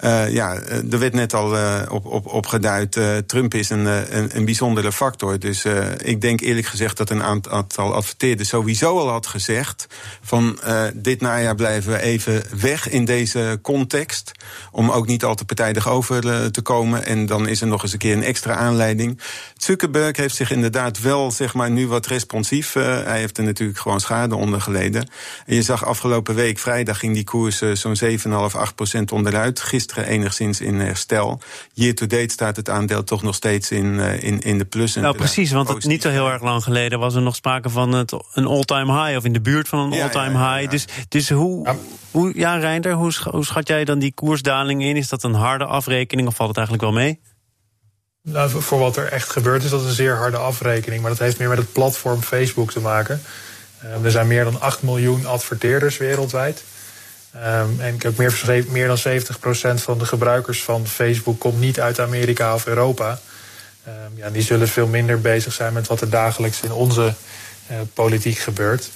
Uh, 0.05 0.33
ja, 0.33 0.55
er 0.91 0.99
werd 0.99 1.13
net 1.13 1.35
al 1.35 1.55
uh, 1.57 1.83
op, 1.89 2.07
op, 2.07 2.27
op 2.27 2.47
geduid. 2.47 2.97
Uh, 2.97 3.17
Trump 3.17 3.55
is 3.55 3.71
een, 3.71 3.85
een, 4.17 4.37
een 4.37 4.45
bijzondere 4.45 4.93
factor. 4.93 5.39
Dus 5.39 5.65
ik 5.97 6.21
denk 6.21 6.41
eerlijk 6.41 6.67
gezegd 6.67 6.97
dat 6.97 7.11
een 7.11 7.23
aantal 7.23 7.95
adverteerders 7.95 8.49
sowieso 8.49 8.99
al 8.99 9.09
had 9.09 9.27
gezegd: 9.27 9.87
van 10.23 10.59
dit 10.95 11.21
najaar 11.21 11.55
blijven 11.55 11.93
we 11.93 12.01
even 12.01 12.43
weg 12.61 12.89
in 12.89 13.05
deze 13.05 13.59
context. 13.63 14.33
Om 14.71 14.91
ook 14.91 15.07
niet 15.07 15.25
al 15.25 15.35
te 15.35 15.45
partijdig 15.45 15.89
over 15.89 16.51
te 16.51 16.63
komen. 16.63 17.05
En 17.05 17.27
dan 17.27 17.49
is 17.49 17.61
er 17.61 17.67
nog 17.67 17.83
eens 17.83 17.93
een 17.93 17.99
keer 17.99 18.17
een 18.17 18.25
extra 18.25 18.55
aanleiding. 18.55 19.21
Zuckerberg 19.57 20.17
heeft 20.17 20.35
zich 20.35 20.51
inderdaad 20.51 21.01
wel, 21.01 21.31
zeg 21.31 21.55
maar, 21.55 21.71
nu 21.71 21.87
wat 21.89 22.07
responsief. 22.07 22.73
hij 22.73 23.19
heeft 23.19 23.39
er 23.39 23.45
natuurlijk 23.45 23.79
gewoon 23.79 24.01
schade 24.01 24.37
onder 24.37 24.61
geleden. 24.61 25.09
En 25.47 25.55
je 25.55 25.63
zag 25.63 25.85
afgelopen 25.85 26.35
week, 26.35 26.59
vrijdag, 26.59 26.99
ging 26.99 27.15
die 27.15 27.25
koers 27.25 27.63
zo'n 27.73 27.97
7,5, 28.05 28.29
8 28.29 28.75
procent 28.75 29.13
onderuit. 29.13 29.61
Gisteren 29.61 29.92
enigszins 29.97 30.61
in 30.61 30.81
herstel. 30.81 31.41
Year 31.73 31.95
to 31.95 32.07
date 32.07 32.33
staat 32.33 32.57
het 32.57 32.69
aandeel 32.69 33.05
toch 33.05 33.23
nog 33.23 33.35
steeds 33.35 33.71
in, 33.71 33.99
in, 33.99 34.41
in 34.41 34.59
de 34.59 34.65
plus. 34.65 34.95
Nou, 34.95 35.17
precies, 35.17 35.51
want 35.51 35.69
het, 35.69 35.85
niet 35.85 36.03
zo 36.03 36.09
heel 36.09 36.31
erg 36.31 36.43
lang 36.43 36.63
geleden 36.63 36.99
was 36.99 37.15
er 37.15 37.23
nog 37.23 37.35
sprake 37.35 37.69
van 37.69 37.93
het, 37.93 38.13
een 38.33 38.47
all-time 38.47 39.05
high, 39.05 39.17
of 39.17 39.25
in 39.25 39.33
de 39.33 39.41
buurt 39.41 39.69
van 39.69 39.79
een 39.79 40.03
all-time 40.03 40.39
ja, 40.39 40.55
ja, 40.55 40.59
high. 40.59 40.71
Dus, 40.71 40.85
dus 41.09 41.31
hoe, 41.31 41.65
ja. 41.65 41.77
hoe, 42.11 42.33
ja, 42.35 42.57
Reinder, 42.57 42.93
hoe, 42.93 43.13
hoe 43.31 43.45
schat 43.45 43.69
jij 43.69 43.85
dan 43.85 43.99
die 43.99 44.13
koersdaling 44.15 44.83
in? 44.83 44.97
Is 44.97 45.09
dat 45.09 45.23
een 45.23 45.35
harde 45.35 45.65
afrekening 45.65 46.29
of 46.29 46.35
valt 46.35 46.49
het 46.49 46.59
eigenlijk 46.59 46.87
wel 46.87 47.03
mee? 47.03 47.21
Nou, 48.23 48.63
voor 48.63 48.79
wat 48.79 48.97
er 48.97 49.07
echt 49.07 49.31
gebeurt 49.31 49.65
is 49.65 49.71
dat 49.71 49.85
een 49.85 49.93
zeer 49.93 50.17
harde 50.17 50.37
afrekening. 50.37 51.03
Maar 51.03 51.11
dat 51.11 51.21
heeft 51.21 51.39
meer 51.39 51.49
met 51.49 51.59
het 51.59 51.73
platform 51.73 52.21
Facebook 52.21 52.71
te 52.71 52.81
maken. 52.81 53.23
er 54.03 54.11
zijn 54.11 54.27
meer 54.27 54.45
dan 54.45 54.61
8 54.61 54.83
miljoen 54.83 55.27
adverteerders 55.27 55.97
wereldwijd. 55.97 56.65
Um, 57.37 57.81
en 57.81 57.95
ik 57.95 58.03
heb 58.03 58.17
meer, 58.17 58.65
meer 58.69 58.87
dan 58.87 58.99
70% 59.79 59.83
van 59.83 59.99
de 59.99 60.05
gebruikers 60.05 60.63
van 60.63 60.87
Facebook 60.87 61.39
komt 61.39 61.61
niet 61.61 61.81
uit 61.81 62.01
Amerika 62.01 62.55
of 62.55 62.67
Europa. 62.67 63.21
Um, 63.89 63.93
ja, 64.15 64.31
die 64.31 64.43
zullen 64.43 64.69
veel 64.69 64.87
minder 64.87 65.21
bezig 65.21 65.53
zijn 65.53 65.73
met 65.73 65.87
wat 65.87 66.01
er 66.01 66.11
dagelijks 66.11 66.61
in 66.61 66.73
onze 66.73 67.15
uh, 67.71 67.77
politiek 67.95 68.39
gebeurt. 68.39 68.91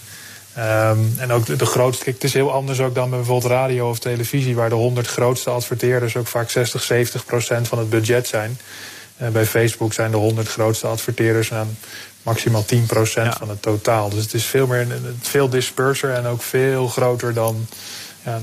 Um, 0.58 1.14
en 1.18 1.32
ook 1.32 1.46
de, 1.46 1.56
de 1.56 1.66
grootste, 1.66 2.10
het 2.10 2.24
is 2.24 2.32
heel 2.32 2.52
anders 2.52 2.80
ook 2.80 2.94
dan 2.94 3.10
bij 3.10 3.18
bijvoorbeeld 3.18 3.52
radio 3.52 3.88
of 3.88 3.98
televisie, 3.98 4.54
waar 4.54 4.68
de 4.68 4.74
100 4.74 5.06
grootste 5.06 5.50
adverteerders 5.50 6.16
ook 6.16 6.26
vaak 6.26 6.50
60, 6.50 6.82
70 6.82 7.24
procent 7.24 7.68
van 7.68 7.78
het 7.78 7.90
budget 7.90 8.26
zijn. 8.26 8.58
Uh, 9.22 9.28
bij 9.28 9.46
Facebook 9.46 9.92
zijn 9.92 10.10
de 10.10 10.16
100 10.16 10.48
grootste 10.48 10.86
adverteerders 10.86 11.52
aan 11.52 11.78
maximaal 12.22 12.64
10 12.64 12.86
procent 12.86 13.34
van 13.34 13.48
het 13.48 13.62
totaal. 13.62 14.08
Dus 14.08 14.22
het 14.22 14.34
is 14.34 14.44
veel 14.44 14.66
meer 14.66 14.86
veel 15.20 15.48
disperser 15.48 16.10
en 16.10 16.26
ook 16.26 16.42
veel 16.42 16.88
groter 16.88 17.34
dan 17.34 17.66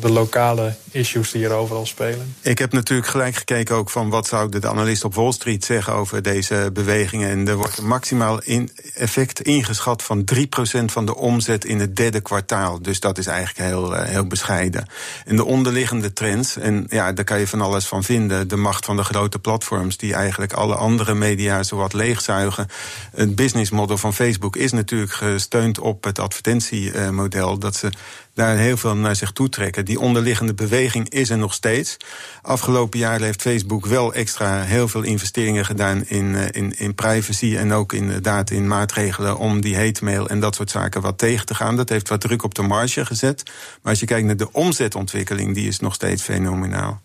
de 0.02 0.12
lokale 0.12 0.76
issues 0.92 1.32
die 1.32 1.46
er 1.46 1.52
overal 1.52 1.86
spelen. 1.86 2.36
Ik 2.42 2.58
heb 2.58 2.74
natuurlijk 2.74 3.10
gelijk 3.10 3.36
gekeken 3.36 3.76
ook 3.76 3.90
van 3.90 4.10
wat 4.10 4.28
zou 4.28 4.50
de 4.50 4.68
analist 4.68 5.04
op 5.04 5.16
Wall 5.16 5.32
Street 5.32 5.66
zeggen 5.66 5.94
over 5.94 6.22
deze 6.22 6.70
bewegingen. 6.74 7.30
En 7.30 7.48
er 7.48 7.56
wordt 7.56 7.78
een 7.78 7.88
maximaal 7.88 8.42
in 8.42 8.70
effect 8.94 9.42
ingeschat 9.42 10.04
van 10.04 10.24
3% 10.24 10.38
van 10.86 11.06
de 11.06 11.16
omzet 11.16 11.66
in 11.66 11.80
het 11.80 11.96
derde 11.96 12.22
kwartaal. 12.22 12.82
Dus 12.82 13.00
dat 13.00 13.18
is 13.18 13.28
eigenlijk 13.28 13.70
heel, 13.70 13.96
eh, 13.96 14.10
heel 14.10 14.28
bescheiden. 14.28 14.88
En 15.26 15.36
de 15.36 15.46
onderliggende 15.46 16.14
trends, 16.14 16.58
en 16.58 16.86
ja, 16.90 17.12
daar 17.12 17.26
kan 17.26 17.40
je 17.40 17.48
van 17.48 17.62
alles 17.62 17.86
van 17.86 18.04
vinden. 18.04 18.48
De 18.48 18.56
macht 18.56 18.86
van 18.86 18.96
de 18.96 19.04
grote 19.04 19.40
platforms 19.40 19.98
die 19.98 20.14
eigenlijk 20.14 20.54
alle 20.54 20.76
andere 20.76 21.14
media 21.14 21.64
zowat 21.64 21.94
leegzuigen. 21.94 22.68
Het 23.16 23.36
businessmodel 23.36 23.98
van 23.98 24.14
Facebook 24.14 24.56
is 24.56 24.72
natuurlijk 24.72 25.14
gesteund 25.14 25.80
op 25.80 26.04
het 26.04 26.20
advertentiemodel. 26.20 27.58
Dat 27.58 27.76
ze 27.76 27.90
daar 28.34 28.58
heel 28.58 28.78
veel 28.78 28.96
naar 28.96 29.16
zich 29.16 29.32
toe 29.32 29.50
trekken. 29.50 29.86
Die 29.86 30.00
onderliggende 30.00 30.54
beweging 30.54 31.10
is 31.10 31.30
er 31.30 31.38
nog 31.38 31.54
steeds. 31.54 31.98
Afgelopen 32.42 33.00
jaar 33.00 33.22
heeft 33.22 33.42
Facebook 33.42 33.86
wel 33.86 34.14
extra 34.14 34.62
heel 34.62 34.88
veel 34.88 35.02
investeringen 35.02 35.66
gedaan 35.66 36.06
in, 36.08 36.36
eh, 36.36 36.46
in, 36.52 36.78
in 36.78 36.96
privacy 36.96 37.56
en 37.58 37.72
ook 37.72 37.94
inderdaad 37.94 38.50
in 38.50 38.68
maatregelen 38.68 39.38
om 39.38 39.62
die 39.62 39.78
hate 39.78 40.04
mail 40.04 40.30
en 40.30 40.40
dat 40.40 40.56
soort 40.56 40.72
zaken 40.72 41.02
wat 41.02 41.18
tegen 41.18 41.46
te 41.46 41.56
gaan. 41.56 41.76
Dat 41.76 41.90
heeft 41.90 42.10
wat 42.10 42.22
druk 42.22 42.44
op 42.44 42.56
de 42.56 42.62
marge 42.62 43.06
gezet. 43.06 43.44
Maar 43.82 43.92
als 43.92 44.00
je 44.00 44.06
kijkt 44.06 44.26
naar 44.26 44.38
de 44.38 44.52
omzetontwikkeling, 44.52 45.54
die 45.54 45.68
is 45.68 45.80
nog 45.80 45.94
steeds 45.94 46.24
fenomenaal. 46.24 47.02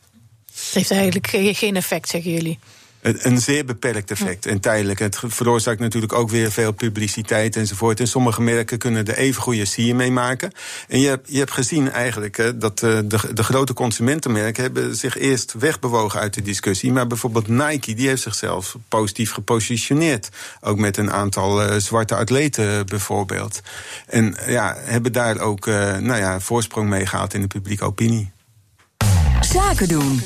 Het 0.46 0.74
heeft 0.74 0.90
eigenlijk 0.90 1.56
geen 1.56 1.76
effect, 1.76 2.08
zeggen 2.08 2.30
jullie. 2.30 2.58
Een 3.00 3.40
zeer 3.40 3.64
beperkt 3.64 4.10
effect 4.10 4.46
en 4.46 4.60
tijdelijk. 4.60 4.98
Het 4.98 5.18
veroorzaakt 5.26 5.80
natuurlijk 5.80 6.12
ook 6.12 6.30
weer 6.30 6.52
veel 6.52 6.72
publiciteit 6.72 7.56
enzovoort. 7.56 8.00
En 8.00 8.08
sommige 8.08 8.42
merken 8.42 8.78
kunnen 8.78 9.06
er 9.06 9.16
even 9.16 9.42
goede 9.42 9.64
sier 9.64 9.96
mee 9.96 10.10
maken. 10.10 10.52
En 10.88 11.00
je 11.00 11.08
hebt, 11.08 11.28
je 11.30 11.38
hebt 11.38 11.52
gezien 11.52 11.90
eigenlijk 11.90 12.60
dat 12.60 12.82
eh, 12.82 12.98
de, 13.04 13.34
de 13.34 13.42
grote 13.42 13.72
consumentenmerken 13.72 14.62
hebben 14.62 14.96
zich 14.96 15.18
eerst 15.18 15.54
wegbewogen 15.58 16.20
uit 16.20 16.34
de 16.34 16.42
discussie. 16.42 16.92
Maar 16.92 17.06
bijvoorbeeld 17.06 17.48
Nike, 17.48 17.94
die 17.94 18.08
heeft 18.08 18.22
zichzelf 18.22 18.76
positief 18.88 19.32
gepositioneerd. 19.32 20.28
Ook 20.60 20.78
met 20.78 20.96
een 20.96 21.12
aantal 21.12 21.62
uh, 21.64 21.76
zwarte 21.76 22.14
atleten 22.14 22.86
bijvoorbeeld. 22.86 23.60
En 24.06 24.36
ja, 24.46 24.76
hebben 24.78 25.12
daar 25.12 25.38
ook 25.38 25.66
uh, 25.66 25.96
nou 25.96 26.20
ja, 26.20 26.40
voorsprong 26.40 26.88
mee 26.88 27.06
gehad 27.06 27.34
in 27.34 27.40
de 27.40 27.46
publieke 27.46 27.84
opinie. 27.84 28.30
Zaken 29.40 29.88
doen. 29.88 30.20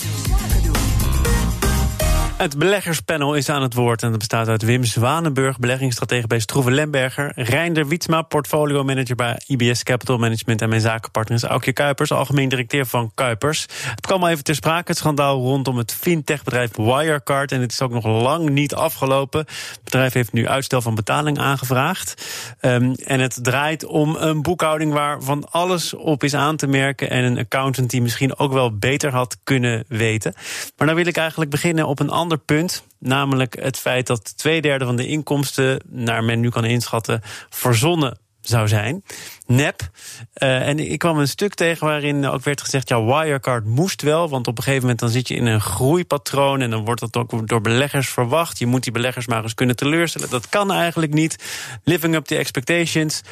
Het 2.43 2.59
beleggerspanel 2.59 3.35
is 3.35 3.49
aan 3.49 3.63
het 3.63 3.75
woord 3.75 4.03
en 4.03 4.09
dat 4.09 4.19
bestaat 4.19 4.49
uit 4.49 4.63
Wim 4.63 4.85
Zwanenburg, 4.85 5.59
beleggingsstratege 5.59 6.27
bij 6.27 6.39
Stroeve 6.39 6.71
Lemberger, 6.71 7.33
Reinder 7.35 7.89
Wietsma, 7.89 8.23
portfolio 8.23 8.85
manager 8.85 9.17
bij 9.17 9.41
IBS 9.47 9.83
Capital 9.83 10.19
Management 10.19 10.63
en 10.63 10.69
mijn 10.69 10.81
zakenpartner 10.81 11.37
is 11.37 11.45
Aukje 11.45 11.73
Kuipers, 11.73 12.13
algemeen 12.13 12.49
directeur 12.49 12.87
van 12.87 13.11
Kuipers. 13.15 13.67
Het 13.85 14.01
kwam 14.01 14.23
al 14.23 14.29
even 14.29 14.45
ter 14.45 14.55
sprake, 14.55 14.91
het 14.91 14.97
schandaal 14.97 15.41
rondom 15.41 15.77
het 15.77 15.95
fintechbedrijf 15.95 16.77
Wirecard 16.77 17.53
en 17.53 17.61
het 17.61 17.73
is 17.73 17.81
ook 17.81 17.91
nog 17.91 18.07
lang 18.07 18.49
niet 18.49 18.75
afgelopen. 18.75 19.41
Het 19.41 19.81
bedrijf 19.85 20.13
heeft 20.13 20.33
nu 20.33 20.49
uitstel 20.49 20.81
van 20.81 20.95
betaling 20.95 21.39
aangevraagd 21.39 22.27
um, 22.61 22.95
en 22.95 23.21
het 23.21 23.39
draait 23.43 23.85
om 23.85 24.17
een 24.17 24.43
boekhouding 24.43 24.93
waar 24.93 25.23
van 25.23 25.51
alles 25.51 25.95
op 25.95 26.25
is 26.25 26.35
aan 26.35 26.57
te 26.57 26.67
merken 26.67 27.11
en 27.11 27.25
een 27.25 27.39
accountant 27.39 27.91
die 27.91 28.03
misschien 28.03 28.39
ook 28.39 28.53
wel 28.53 28.77
beter 28.79 29.13
had 29.13 29.37
kunnen 29.45 29.85
weten. 29.89 30.35
Maar 30.77 30.87
dan 30.87 30.97
wil 30.97 31.07
ik 31.07 31.17
eigenlijk 31.17 31.51
beginnen 31.51 31.87
op 31.87 32.01
een 32.01 32.11
ander 32.11 32.31
punt. 32.39 32.85
Namelijk 32.99 33.57
het 33.61 33.79
feit 33.79 34.07
dat 34.07 34.37
twee 34.37 34.61
derde 34.61 34.85
van 34.85 34.97
de 34.97 35.07
inkomsten, 35.07 35.81
naar 35.89 36.25
men 36.25 36.41
nu 36.41 36.49
kan 36.49 36.65
inschatten, 36.65 37.21
verzonnen 37.51 38.19
zou 38.41 38.69
zijn. 38.69 39.05
Nep. 39.47 39.91
Uh, 40.35 40.69
en 40.69 40.79
ik 40.79 40.99
kwam 40.99 41.19
een 41.19 41.29
stuk 41.29 41.55
tegen 41.55 41.87
waarin 41.87 42.27
ook 42.27 42.43
werd 42.43 42.61
gezegd: 42.61 42.89
ja, 42.89 43.05
Wirecard 43.05 43.65
moest 43.65 44.03
wel. 44.03 44.29
Want 44.29 44.47
op 44.47 44.57
een 44.57 44.63
gegeven 44.63 44.83
moment 44.83 45.01
dan 45.01 45.09
zit 45.09 45.29
je 45.29 45.35
in 45.35 45.47
een 45.47 45.61
groeipatroon. 45.61 46.61
En 46.61 46.71
dan 46.71 46.85
wordt 46.85 47.01
dat 47.01 47.17
ook 47.17 47.49
door 47.49 47.61
beleggers 47.61 48.09
verwacht. 48.09 48.59
Je 48.59 48.67
moet 48.67 48.83
die 48.83 48.93
beleggers 48.93 49.27
maar 49.27 49.43
eens 49.43 49.55
kunnen 49.55 49.77
teleurstellen. 49.77 50.31
Dat 50.31 50.49
kan 50.49 50.73
eigenlijk 50.73 51.13
niet. 51.13 51.37
Living 51.85 52.15
up 52.15 52.25
to 52.25 52.37
expectations. 52.37 53.23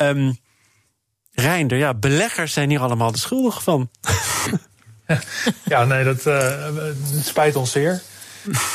Um, 0.00 0.38
Reinder, 1.40 1.78
ja, 1.78 1.94
beleggers 1.94 2.52
zijn 2.52 2.70
hier 2.70 2.80
allemaal 2.80 3.12
de 3.12 3.18
schuldigen 3.18 3.62
van. 3.62 3.90
ja, 5.64 5.84
nee, 5.84 6.04
dat, 6.04 6.26
uh, 6.26 6.52
spijt 7.22 7.56
ons 7.56 7.70
zeer. 7.70 8.02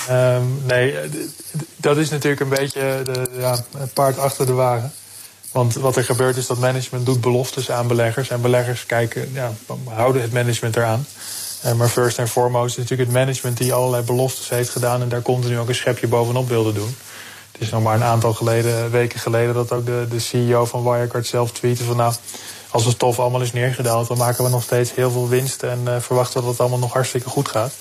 Um, 0.10 0.62
nee, 0.68 0.96
dat 1.76 1.98
is 1.98 2.10
natuurlijk 2.10 2.42
een 2.42 2.50
beetje 2.50 3.02
de, 3.04 3.30
ja, 3.38 3.66
het 3.78 3.94
paard 3.94 4.18
achter 4.18 4.46
de 4.46 4.54
wagen. 4.54 4.94
Want 5.54 5.74
wat 5.74 5.96
er 5.96 6.04
gebeurt 6.04 6.38
is 6.38 6.48
dat 6.48 6.58
management 6.58 7.06
doet 7.06 7.22
beloftes 7.22 7.72
aan 7.72 7.88
beleggers. 7.88 8.30
En 8.30 8.42
beleggers 8.42 8.86
kijken, 8.86 9.30
ja, 9.34 9.52
houden 9.90 10.22
het 10.22 10.34
management 10.34 10.76
eraan. 10.76 11.06
Uh, 11.66 11.74
maar 11.74 11.88
first 11.88 12.18
en 12.18 12.28
foremost 12.28 12.78
is 12.78 12.84
natuurlijk 12.84 13.10
het 13.10 13.20
management 13.20 13.58
die 13.58 13.74
allerlei 13.74 14.04
beloftes 14.04 14.50
heeft 14.50 14.70
gedaan. 14.70 15.02
En 15.02 15.10
daar 15.10 15.22
continu 15.22 15.60
ook 15.60 15.68
een 15.68 15.76
schepje 15.76 16.08
bovenop 16.08 16.48
wilde 16.48 16.74
doen. 16.74 16.96
Het 17.52 17.62
is 17.62 17.70
nog 17.70 17.84
maar 17.84 17.96
een 17.96 18.04
aantal 18.04 18.34
geleden, 18.34 18.92
weken 18.92 19.20
geleden 19.20 19.54
dat 19.54 19.72
ook 19.72 19.86
de, 19.86 20.06
de 20.10 20.20
CEO 20.20 20.66
van 20.66 20.84
Wirecard 20.84 21.28
zelf 21.28 21.52
tweette 21.52 21.84
van 21.84 21.98
nou, 21.98 22.14
als 22.70 22.86
het 22.86 22.94
stof 22.94 23.20
allemaal 23.20 23.42
is 23.42 23.54
neergedaald, 23.54 24.08
dan 24.08 24.18
maken 24.18 24.44
we 24.44 24.50
nog 24.50 24.64
steeds 24.64 24.96
heel 24.96 25.12
veel 25.12 25.30
winst 25.30 25.64
en 25.64 26.02
verwachten 26.02 26.42
dat 26.42 26.50
het 26.50 26.60
allemaal 26.60 26.80
nog 26.80 26.94
hartstikke 26.94 27.30
goed 27.30 27.48
gaat. 27.48 27.74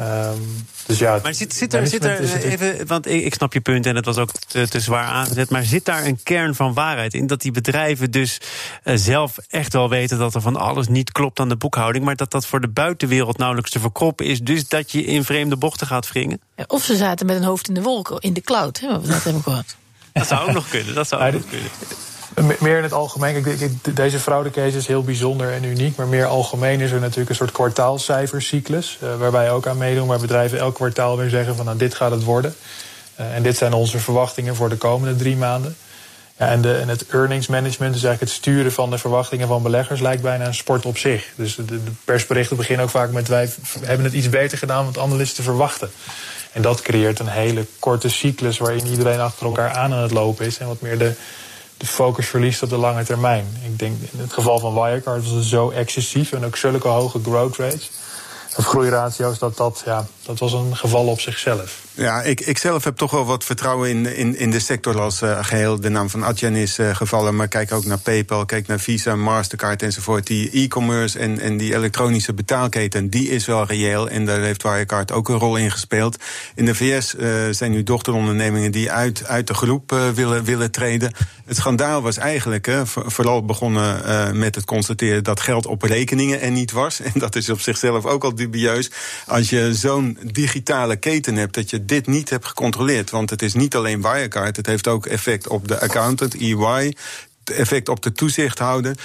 Um, 0.00 0.66
dus 0.86 0.98
ja, 0.98 1.18
maar 1.22 1.34
zit, 1.34 1.54
zit 1.54 1.74
er, 1.74 1.86
zit 1.86 2.04
er 2.04 2.44
even, 2.44 2.86
want 2.86 3.08
ik, 3.08 3.24
ik, 3.24 3.34
snap 3.34 3.52
je 3.52 3.60
punt 3.60 3.86
en 3.86 3.96
het 3.96 4.04
was 4.04 4.16
ook 4.16 4.30
te, 4.48 4.68
te, 4.68 4.80
zwaar 4.80 5.04
aangezet, 5.04 5.50
maar 5.50 5.64
zit 5.64 5.84
daar 5.84 6.04
een 6.04 6.22
kern 6.22 6.54
van 6.54 6.74
waarheid 6.74 7.14
in 7.14 7.26
dat 7.26 7.40
die 7.40 7.52
bedrijven 7.52 8.10
dus 8.10 8.40
uh, 8.84 8.94
zelf 8.96 9.38
echt 9.48 9.72
wel 9.72 9.88
weten 9.88 10.18
dat 10.18 10.34
er 10.34 10.40
van 10.40 10.56
alles 10.56 10.88
niet 10.88 11.12
klopt 11.12 11.40
aan 11.40 11.48
de 11.48 11.56
boekhouding, 11.56 12.04
maar 12.04 12.16
dat 12.16 12.30
dat 12.30 12.46
voor 12.46 12.60
de 12.60 12.68
buitenwereld 12.68 13.38
nauwelijks 13.38 13.70
te 13.70 13.80
verkroppen 13.80 14.26
is, 14.26 14.40
dus 14.40 14.68
dat 14.68 14.90
je 14.92 15.04
in 15.04 15.24
vreemde 15.24 15.56
bochten 15.56 15.86
gaat 15.86 16.08
wringen? 16.12 16.40
Ja, 16.56 16.64
of 16.66 16.84
ze 16.84 16.96
zaten 16.96 17.26
met 17.26 17.36
een 17.36 17.44
hoofd 17.44 17.68
in 17.68 17.74
de 17.74 17.82
wolken 17.82 18.20
in 18.20 18.32
de 18.32 18.40
cloud, 18.40 18.80
hè, 18.80 18.88
wat 18.88 19.02
we 19.02 19.08
net 19.08 19.24
hebben 19.24 19.42
gehoord. 19.42 19.76
Dat 20.12 20.26
zou 20.26 20.48
ook 20.48 20.54
nog 20.54 20.68
kunnen. 20.68 20.94
Dat 20.94 21.08
zou 21.08 21.26
ook 21.26 21.32
nog 21.32 21.48
kunnen. 21.48 21.70
Meer 22.60 22.76
in 22.76 22.82
het 22.82 22.92
algemeen. 22.92 23.44
Deze 23.94 24.18
fraudecase 24.18 24.76
is 24.76 24.86
heel 24.86 25.02
bijzonder 25.02 25.52
en 25.52 25.64
uniek. 25.64 25.96
Maar 25.96 26.06
meer 26.06 26.26
algemeen 26.26 26.80
is 26.80 26.90
er 26.90 27.00
natuurlijk 27.00 27.30
een 27.30 27.36
soort 27.36 27.52
kwartaalcijfercyclus. 27.52 28.98
Uh, 29.02 29.16
waar 29.16 29.32
wij 29.32 29.50
ook 29.50 29.66
aan 29.66 29.78
meedoen. 29.78 30.06
Waar 30.06 30.18
bedrijven 30.18 30.58
elk 30.58 30.74
kwartaal 30.74 31.16
weer 31.16 31.28
zeggen 31.28 31.56
van 31.56 31.64
nou 31.64 31.78
dit 31.78 31.94
gaat 31.94 32.10
het 32.10 32.24
worden. 32.24 32.54
Uh, 33.20 33.34
en 33.34 33.42
dit 33.42 33.56
zijn 33.56 33.72
onze 33.72 33.98
verwachtingen 33.98 34.56
voor 34.56 34.68
de 34.68 34.76
komende 34.76 35.16
drie 35.16 35.36
maanden. 35.36 35.76
Ja, 36.38 36.48
en, 36.48 36.60
de, 36.60 36.68
het 36.86 37.06
earnings 37.06 37.46
management, 37.46 37.92
dus 37.92 38.02
eigenlijk 38.02 38.20
het 38.20 38.42
sturen 38.42 38.72
van 38.72 38.90
de 38.90 38.98
verwachtingen 38.98 39.48
van 39.48 39.62
beleggers, 39.62 40.00
lijkt 40.00 40.22
bijna 40.22 40.46
een 40.46 40.54
sport 40.54 40.86
op 40.86 40.98
zich. 40.98 41.32
Dus 41.36 41.54
de, 41.54 41.64
de 41.64 41.80
persberichten 42.04 42.56
beginnen 42.56 42.84
ook 42.84 42.90
vaak 42.90 43.10
met 43.10 43.28
wij 43.28 43.50
hebben 43.80 44.04
het 44.04 44.14
iets 44.14 44.28
beter 44.28 44.58
gedaan 44.58 44.84
wat 44.84 44.98
analisten 44.98 45.44
verwachten. 45.44 45.90
En 46.52 46.62
dat 46.62 46.82
creëert 46.82 47.18
een 47.18 47.28
hele 47.28 47.66
korte 47.78 48.08
cyclus 48.08 48.58
waarin 48.58 48.86
iedereen 48.86 49.20
achter 49.20 49.46
elkaar 49.46 49.70
aan 49.70 49.92
aan 49.92 50.02
het 50.02 50.10
lopen 50.10 50.46
is. 50.46 50.58
En 50.58 50.66
wat 50.66 50.80
meer 50.80 50.98
de, 50.98 51.12
de 51.76 51.86
focus 51.86 52.26
verliest 52.26 52.62
op 52.62 52.68
de 52.68 52.76
lange 52.76 53.04
termijn. 53.04 53.46
Ik 53.64 53.78
denk 53.78 53.96
in 54.12 54.18
het 54.20 54.32
geval 54.32 54.58
van 54.58 54.74
Wirecard 54.74 55.22
was 55.22 55.32
het 55.32 55.44
zo 55.44 55.70
excessief 55.70 56.32
en 56.32 56.44
ook 56.44 56.56
zulke 56.56 56.88
hoge 56.88 57.20
growth 57.22 57.56
rates. 57.56 57.90
Of 58.56 58.66
groeiratio's, 58.66 59.38
dat, 59.38 59.56
dat, 59.56 59.82
ja, 59.84 60.06
dat 60.24 60.38
was 60.38 60.52
een 60.52 60.76
geval 60.76 61.06
op 61.06 61.20
zichzelf. 61.20 61.82
Ja, 61.94 62.22
ik, 62.22 62.40
ik 62.40 62.58
zelf 62.58 62.84
heb 62.84 62.96
toch 62.96 63.10
wel 63.10 63.24
wat 63.24 63.44
vertrouwen 63.44 63.88
in, 63.88 64.16
in, 64.16 64.36
in 64.36 64.50
de 64.50 64.60
sector 64.60 65.00
als 65.00 65.22
uh, 65.22 65.44
geheel. 65.44 65.80
De 65.80 65.88
naam 65.88 66.10
van 66.10 66.24
Adyen 66.24 66.54
is 66.54 66.78
uh, 66.78 66.94
gevallen, 66.94 67.36
maar 67.36 67.48
kijk 67.48 67.72
ook 67.72 67.84
naar 67.84 67.98
PayPal, 67.98 68.44
kijk 68.44 68.66
naar 68.66 68.80
Visa, 68.80 69.16
Mastercard 69.16 69.82
enzovoort. 69.82 70.26
Die 70.26 70.50
e-commerce 70.50 71.18
en, 71.18 71.40
en 71.40 71.56
die 71.56 71.74
elektronische 71.74 72.34
betaalketen, 72.34 73.10
die 73.10 73.28
is 73.28 73.46
wel 73.46 73.66
reëel. 73.66 74.08
En 74.08 74.26
daar 74.26 74.40
heeft 74.40 74.62
Wirecard 74.62 75.12
ook 75.12 75.28
een 75.28 75.38
rol 75.38 75.56
in 75.56 75.70
gespeeld. 75.70 76.16
In 76.54 76.64
de 76.64 76.74
VS 76.74 77.14
uh, 77.14 77.48
zijn 77.50 77.70
nu 77.70 77.82
dochterondernemingen 77.82 78.72
die 78.72 78.92
uit, 78.92 79.26
uit 79.26 79.46
de 79.46 79.54
groep 79.54 79.90
willen, 80.14 80.44
willen 80.44 80.70
treden. 80.70 81.12
Het 81.44 81.56
schandaal 81.56 82.02
was 82.02 82.16
eigenlijk 82.16 82.70
vooral 82.84 83.44
begonnen 83.44 84.38
met 84.38 84.54
het 84.54 84.64
constateren 84.64 85.24
dat 85.24 85.40
geld 85.40 85.66
op 85.66 85.82
rekeningen 85.82 86.40
er 86.40 86.50
niet 86.50 86.72
was. 86.72 87.00
En 87.14 87.20
dat 87.20 87.36
is 87.36 87.48
op 87.48 87.60
zichzelf 87.60 88.04
ook 88.04 88.24
al 88.24 88.34
dubieus. 88.34 88.90
Als 89.26 89.50
je 89.50 89.74
zo'n 89.74 90.13
digitale 90.22 90.96
keten 90.96 91.36
hebt, 91.36 91.54
dat 91.54 91.70
je 91.70 91.84
dit 91.84 92.06
niet 92.06 92.30
hebt 92.30 92.46
gecontroleerd. 92.46 93.10
Want 93.10 93.30
het 93.30 93.42
is 93.42 93.54
niet 93.54 93.74
alleen 93.74 94.02
Wirecard, 94.02 94.56
het 94.56 94.66
heeft 94.66 94.88
ook 94.88 95.06
effect 95.06 95.48
op 95.48 95.68
de 95.68 95.80
accountant, 95.80 96.34
EY 96.34 96.94
effect 97.44 97.88
op 97.88 98.02
de 98.02 98.12
toezichthouder. 98.12 98.96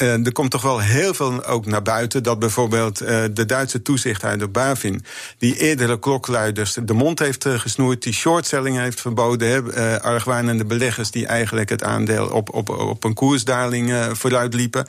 Uh, 0.00 0.26
er 0.26 0.32
komt 0.32 0.50
toch 0.50 0.62
wel 0.62 0.80
heel 0.80 1.14
veel 1.14 1.44
ook 1.44 1.66
naar 1.66 1.82
buiten. 1.82 2.22
Dat 2.22 2.38
bijvoorbeeld 2.38 3.02
uh, 3.02 3.08
de 3.32 3.46
Duitse 3.46 3.82
toezichthouder 3.82 4.50
Bavin... 4.50 5.04
die 5.38 5.56
eerdere 5.56 5.98
klokluiders 5.98 6.78
de 6.84 6.92
mond 6.92 7.18
heeft 7.18 7.44
uh, 7.44 7.58
gesnoerd... 7.58 8.02
die 8.02 8.12
shortselling 8.12 8.78
heeft 8.78 9.00
verboden. 9.00 9.64
Uh, 9.66 9.96
argwanende 9.96 10.64
beleggers 10.64 11.10
die 11.10 11.26
eigenlijk 11.26 11.68
het 11.68 11.82
aandeel... 11.82 12.26
op, 12.26 12.54
op, 12.54 12.68
op 12.68 13.04
een 13.04 13.14
koersdaling 13.14 13.94
vooruit 14.12 14.54
liepen. 14.54 14.86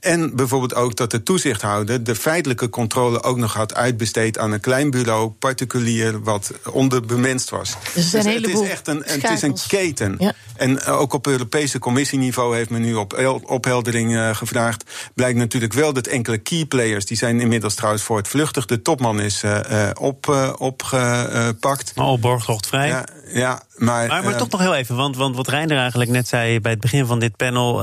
En 0.00 0.36
bijvoorbeeld 0.36 0.74
ook 0.74 0.96
dat 0.96 1.10
de 1.10 1.22
toezichthouder... 1.22 2.04
de 2.04 2.14
feitelijke 2.14 2.68
controle 2.68 3.22
ook 3.22 3.36
nog 3.36 3.54
had 3.54 3.74
uitbesteed... 3.74 4.38
aan 4.38 4.52
een 4.52 4.60
klein 4.60 4.90
bureau, 4.90 5.30
particulier, 5.30 6.22
wat 6.22 6.52
onderbemenst 6.70 7.50
was. 7.50 7.76
Dus, 7.94 8.10
dus 8.10 8.24
het 8.24 8.46
is 8.46 8.60
echt 8.60 8.88
een, 8.88 9.02
het 9.06 9.30
is 9.30 9.42
een 9.42 9.56
keten. 9.68 10.14
Ja. 10.18 10.32
En 10.56 10.84
ook 10.84 11.12
op 11.12 11.26
Europese 11.26 11.78
commissieniveau 11.78 12.56
heeft 12.56 12.70
men 12.70 12.80
nu 12.80 12.94
op 12.94 13.40
opheldering 13.46 14.36
gevraagd. 14.48 15.10
Blijkt 15.14 15.38
natuurlijk 15.38 15.72
wel 15.72 15.92
dat 15.92 16.06
enkele 16.06 16.38
key 16.38 16.64
players, 16.64 17.06
die 17.06 17.16
zijn 17.16 17.40
inmiddels 17.40 17.74
trouwens 17.74 18.02
voor 18.02 18.16
het 18.16 18.28
vluchtig. 18.28 18.66
De 18.66 18.82
topman 18.82 19.20
is 19.20 19.42
uh, 19.42 19.90
op, 20.00 20.26
uh, 20.26 20.52
opgepakt. 20.58 21.92
Op 21.94 22.20
borgtocht 22.20 22.66
vrij. 22.66 22.88
Ja, 22.88 23.04
ja 23.32 23.62
maar, 23.76 24.06
maar, 24.06 24.24
maar 24.24 24.36
toch 24.36 24.50
nog 24.50 24.60
heel 24.60 24.74
even, 24.74 24.96
want, 24.96 25.16
want 25.16 25.36
wat 25.36 25.48
Reinder 25.48 25.78
eigenlijk 25.78 26.10
net 26.10 26.28
zei 26.28 26.60
bij 26.60 26.72
het 26.72 26.80
begin 26.80 27.06
van 27.06 27.18
dit 27.18 27.36
panel 27.36 27.82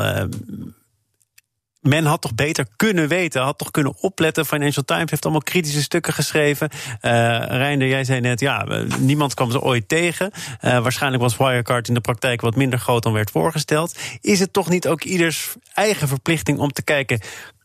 men 1.80 2.06
had 2.06 2.22
toch 2.22 2.36
beter 2.36 2.68
kunnen 2.76 3.08
weten, 3.08 3.42
had 3.42 3.58
toch 3.58 3.72
kunnen 3.72 3.94
opletten. 4.00 4.46
Financial 4.46 4.86
Times 4.86 5.10
heeft 5.10 5.24
allemaal 5.24 5.42
kritische 5.42 5.82
stukken 5.82 6.14
geschreven. 6.14 6.70
Uh, 6.72 7.12
Reinder, 7.48 7.88
jij 7.88 8.04
zei 8.04 8.20
net, 8.20 8.40
ja, 8.40 8.66
niemand 9.00 9.34
kwam 9.34 9.52
ze 9.52 9.62
ooit 9.62 9.88
tegen. 9.88 10.32
Uh, 10.62 10.80
waarschijnlijk 10.80 11.24
was 11.24 11.38
Wirecard 11.38 11.88
in 11.88 11.94
de 11.94 12.02
praktijk 12.02 12.42
wat 12.42 12.56
minder 12.56 12.80
groot 12.80 13.04
dan 13.04 13.14
werd 13.14 13.32
voorgesteld. 13.32 13.98
Is 14.22 14.40
het 14.40 14.54
toch 14.54 14.70
niet 14.70 14.88
ook 14.88 15.04
ieders 15.04 15.56
eigen 15.74 16.08
verplichting 16.08 16.60
om 16.60 16.72
te 16.72 16.84
kijken, 16.84 17.22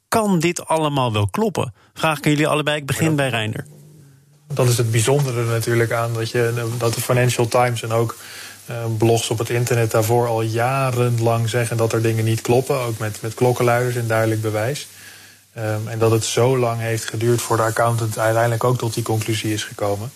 kan 0.09 0.39
dit 0.39 0.67
allemaal 0.67 1.13
wel 1.13 1.29
kloppen? 1.29 1.75
Vraag 1.95 2.19
ik 2.19 2.25
jullie 2.25 2.49
allebei, 2.49 2.77
ik 2.77 2.87
begin 2.87 3.17
bij 3.17 3.29
Reinder. 3.29 3.67
Dat 4.55 4.69
is 4.69 4.79
het 4.79 4.91
bijzondere 4.91 5.45
natuurlijk 5.45 5.93
aan 5.93 6.15
dat, 6.15 6.31
je, 6.31 6.69
dat 6.79 6.95
de 6.95 7.01
Financial 7.01 7.49
Times 7.49 7.83
en 7.83 7.93
ook 7.93 8.17
blogs 8.99 9.31
op 9.31 9.39
het 9.39 9.51
internet 9.51 9.91
daarvoor 9.91 10.27
al 10.27 10.43
jarenlang 10.43 11.49
zeggen 11.49 11.77
dat 11.77 11.93
er 11.93 12.03
dingen 12.03 12.25
niet 12.25 12.41
kloppen. 12.41 12.81
Ook 12.81 12.99
met, 12.99 13.23
met 13.23 13.35
klokkenluiders 13.35 13.97
en 13.97 14.07
duidelijk 14.07 14.41
bewijs. 14.41 14.87
Um, 15.59 15.89
en 15.89 15.99
dat 15.99 16.11
het 16.11 16.25
zo 16.25 16.59
lang 16.59 16.81
heeft 16.81 17.05
geduurd 17.05 17.43
voor 17.43 17.57
de 17.57 17.63
accountant 17.63 18.19
uiteindelijk 18.19 18.65
ook 18.65 18.79
tot 18.79 18.95
die 18.95 19.03
conclusie 19.03 19.53
is 19.53 19.65
gekomen. 19.65 20.13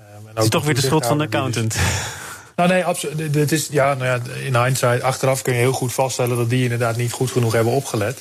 Um, 0.00 0.04
en 0.06 0.30
ook 0.30 0.34
het 0.34 0.44
is 0.44 0.50
toch 0.50 0.64
weer 0.64 0.74
de 0.74 0.80
schuld 0.80 1.06
van 1.06 1.18
de 1.18 1.24
accountant. 1.24 1.76
Nou 2.56 2.68
nee, 2.68 2.84
absoluut. 2.84 3.32
Dit 3.32 3.52
is, 3.52 3.68
ja, 3.70 3.94
nou 3.94 4.04
ja, 4.04 4.34
in 4.44 4.56
hindsight, 4.56 5.02
achteraf 5.02 5.42
kun 5.42 5.52
je 5.52 5.58
heel 5.58 5.72
goed 5.72 5.92
vaststellen 5.92 6.36
dat 6.36 6.50
die 6.50 6.62
inderdaad 6.62 6.96
niet 6.96 7.12
goed 7.12 7.30
genoeg 7.30 7.52
hebben 7.52 7.72
opgelet. 7.72 8.20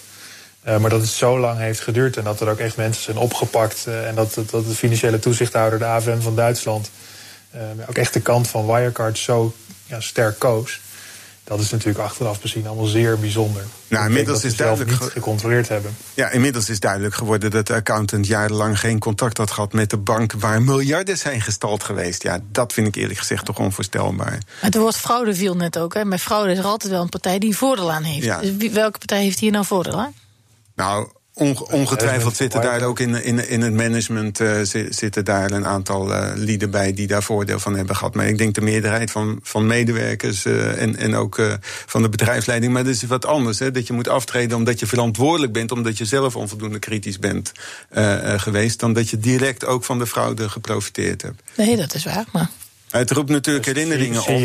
Uh, 0.67 0.77
maar 0.77 0.89
dat 0.89 1.01
het 1.01 1.09
zo 1.09 1.39
lang 1.39 1.59
heeft 1.59 1.79
geduurd 1.79 2.17
en 2.17 2.23
dat 2.23 2.41
er 2.41 2.49
ook 2.49 2.59
echt 2.59 2.77
mensen 2.77 3.03
zijn 3.03 3.17
opgepakt. 3.17 3.85
Uh, 3.87 4.07
en 4.07 4.15
dat, 4.15 4.33
dat 4.33 4.67
de 4.67 4.75
financiële 4.75 5.19
toezichthouder, 5.19 5.79
de 5.79 5.85
AFM 5.85 6.19
van 6.19 6.35
Duitsland, 6.35 6.89
ook 7.87 7.95
echt 7.95 8.13
de 8.13 8.21
kant 8.21 8.47
van 8.47 8.65
Wirecard 8.65 9.17
zo 9.17 9.53
ja, 9.85 10.01
sterk 10.01 10.39
koos. 10.39 10.81
Dat 11.43 11.59
is 11.59 11.69
natuurlijk 11.69 12.05
achteraf 12.05 12.41
bezien 12.41 12.67
allemaal 12.67 12.85
zeer 12.85 13.19
bijzonder. 13.19 13.63
Nou, 13.87 14.05
inmiddels 14.05 14.43
is 14.43 14.55
duidelijk 14.55 14.89
niet 14.89 14.99
gecontroleerd 14.99 15.67
hebben. 15.67 15.97
Ja, 16.13 16.29
inmiddels 16.29 16.69
is 16.69 16.79
duidelijk 16.79 17.15
geworden 17.15 17.51
dat 17.51 17.67
de 17.67 17.73
accountant 17.73 18.27
jarenlang 18.27 18.79
geen 18.79 18.99
contact 18.99 19.37
had 19.37 19.51
gehad 19.51 19.73
met 19.73 19.89
de 19.89 19.97
bank 19.97 20.33
waar 20.33 20.61
miljarden 20.61 21.17
zijn 21.17 21.41
gestald 21.41 21.83
geweest. 21.83 22.23
Ja, 22.23 22.39
dat 22.51 22.73
vind 22.73 22.87
ik 22.87 22.95
eerlijk 22.95 23.19
gezegd 23.19 23.45
toch 23.45 23.59
onvoorstelbaar. 23.59 24.15
Maar 24.15 24.39
het 24.59 24.75
woord 24.75 24.95
fraude 24.95 25.35
viel 25.35 25.55
net 25.55 25.77
ook. 25.77 25.93
Hè. 25.93 26.05
Met 26.05 26.21
fraude 26.21 26.51
is 26.51 26.57
er 26.57 26.65
altijd 26.65 26.91
wel 26.91 27.01
een 27.01 27.09
partij 27.09 27.39
die 27.39 27.57
voordeel 27.57 27.91
aan 27.91 28.03
heeft. 28.03 28.25
Ja. 28.25 28.39
Dus 28.39 28.71
welke 28.71 28.97
partij 28.97 29.21
heeft 29.21 29.39
hier 29.39 29.51
nou 29.51 29.65
voordeel 29.65 29.99
aan? 29.99 30.13
Nou, 30.75 31.09
ongetwijfeld 31.33 32.35
zitten 32.35 32.61
daar 32.61 32.81
ook 32.81 32.99
in, 32.99 33.23
in, 33.23 33.49
in 33.49 33.61
het 33.61 33.73
management 33.73 34.39
uh, 34.39 34.51
zitten 34.89 35.25
daar 35.25 35.51
een 35.51 35.65
aantal 35.65 36.11
uh, 36.11 36.31
lieden 36.35 36.71
bij 36.71 36.93
die 36.93 37.07
daar 37.07 37.23
voordeel 37.23 37.59
van 37.59 37.75
hebben 37.75 37.95
gehad. 37.95 38.15
Maar 38.15 38.27
ik 38.27 38.37
denk 38.37 38.55
de 38.55 38.61
meerderheid 38.61 39.11
van, 39.11 39.39
van 39.43 39.67
medewerkers 39.67 40.45
uh, 40.45 40.81
en, 40.81 40.95
en 40.95 41.15
ook 41.15 41.41
van 41.85 42.01
de 42.01 42.09
bedrijfsleiding. 42.09 42.73
Maar 42.73 42.83
dat 42.83 42.93
is 42.93 43.03
wat 43.03 43.25
anders. 43.25 43.59
Hè, 43.59 43.71
dat 43.71 43.87
je 43.87 43.93
moet 43.93 44.07
aftreden 44.07 44.57
omdat 44.57 44.79
je 44.79 44.85
verantwoordelijk 44.85 45.53
bent, 45.53 45.71
omdat 45.71 45.97
je 45.97 46.05
zelf 46.05 46.35
onvoldoende 46.35 46.79
kritisch 46.79 47.19
bent 47.19 47.51
geweest, 48.37 48.79
dan 48.79 48.93
dat 48.93 49.09
je 49.09 49.17
direct 49.17 49.65
ook 49.65 49.83
van 49.83 49.99
de 49.99 50.07
fraude 50.07 50.49
geprofiteerd 50.49 51.21
hebt. 51.21 51.41
Nee, 51.55 51.77
dat 51.77 51.93
is 51.93 52.03
waar. 52.03 52.25
Maar... 52.31 52.49
Het 52.89 53.11
roept 53.11 53.29
natuurlijk 53.29 53.65
herinneringen 53.65 54.21
op 54.21 54.39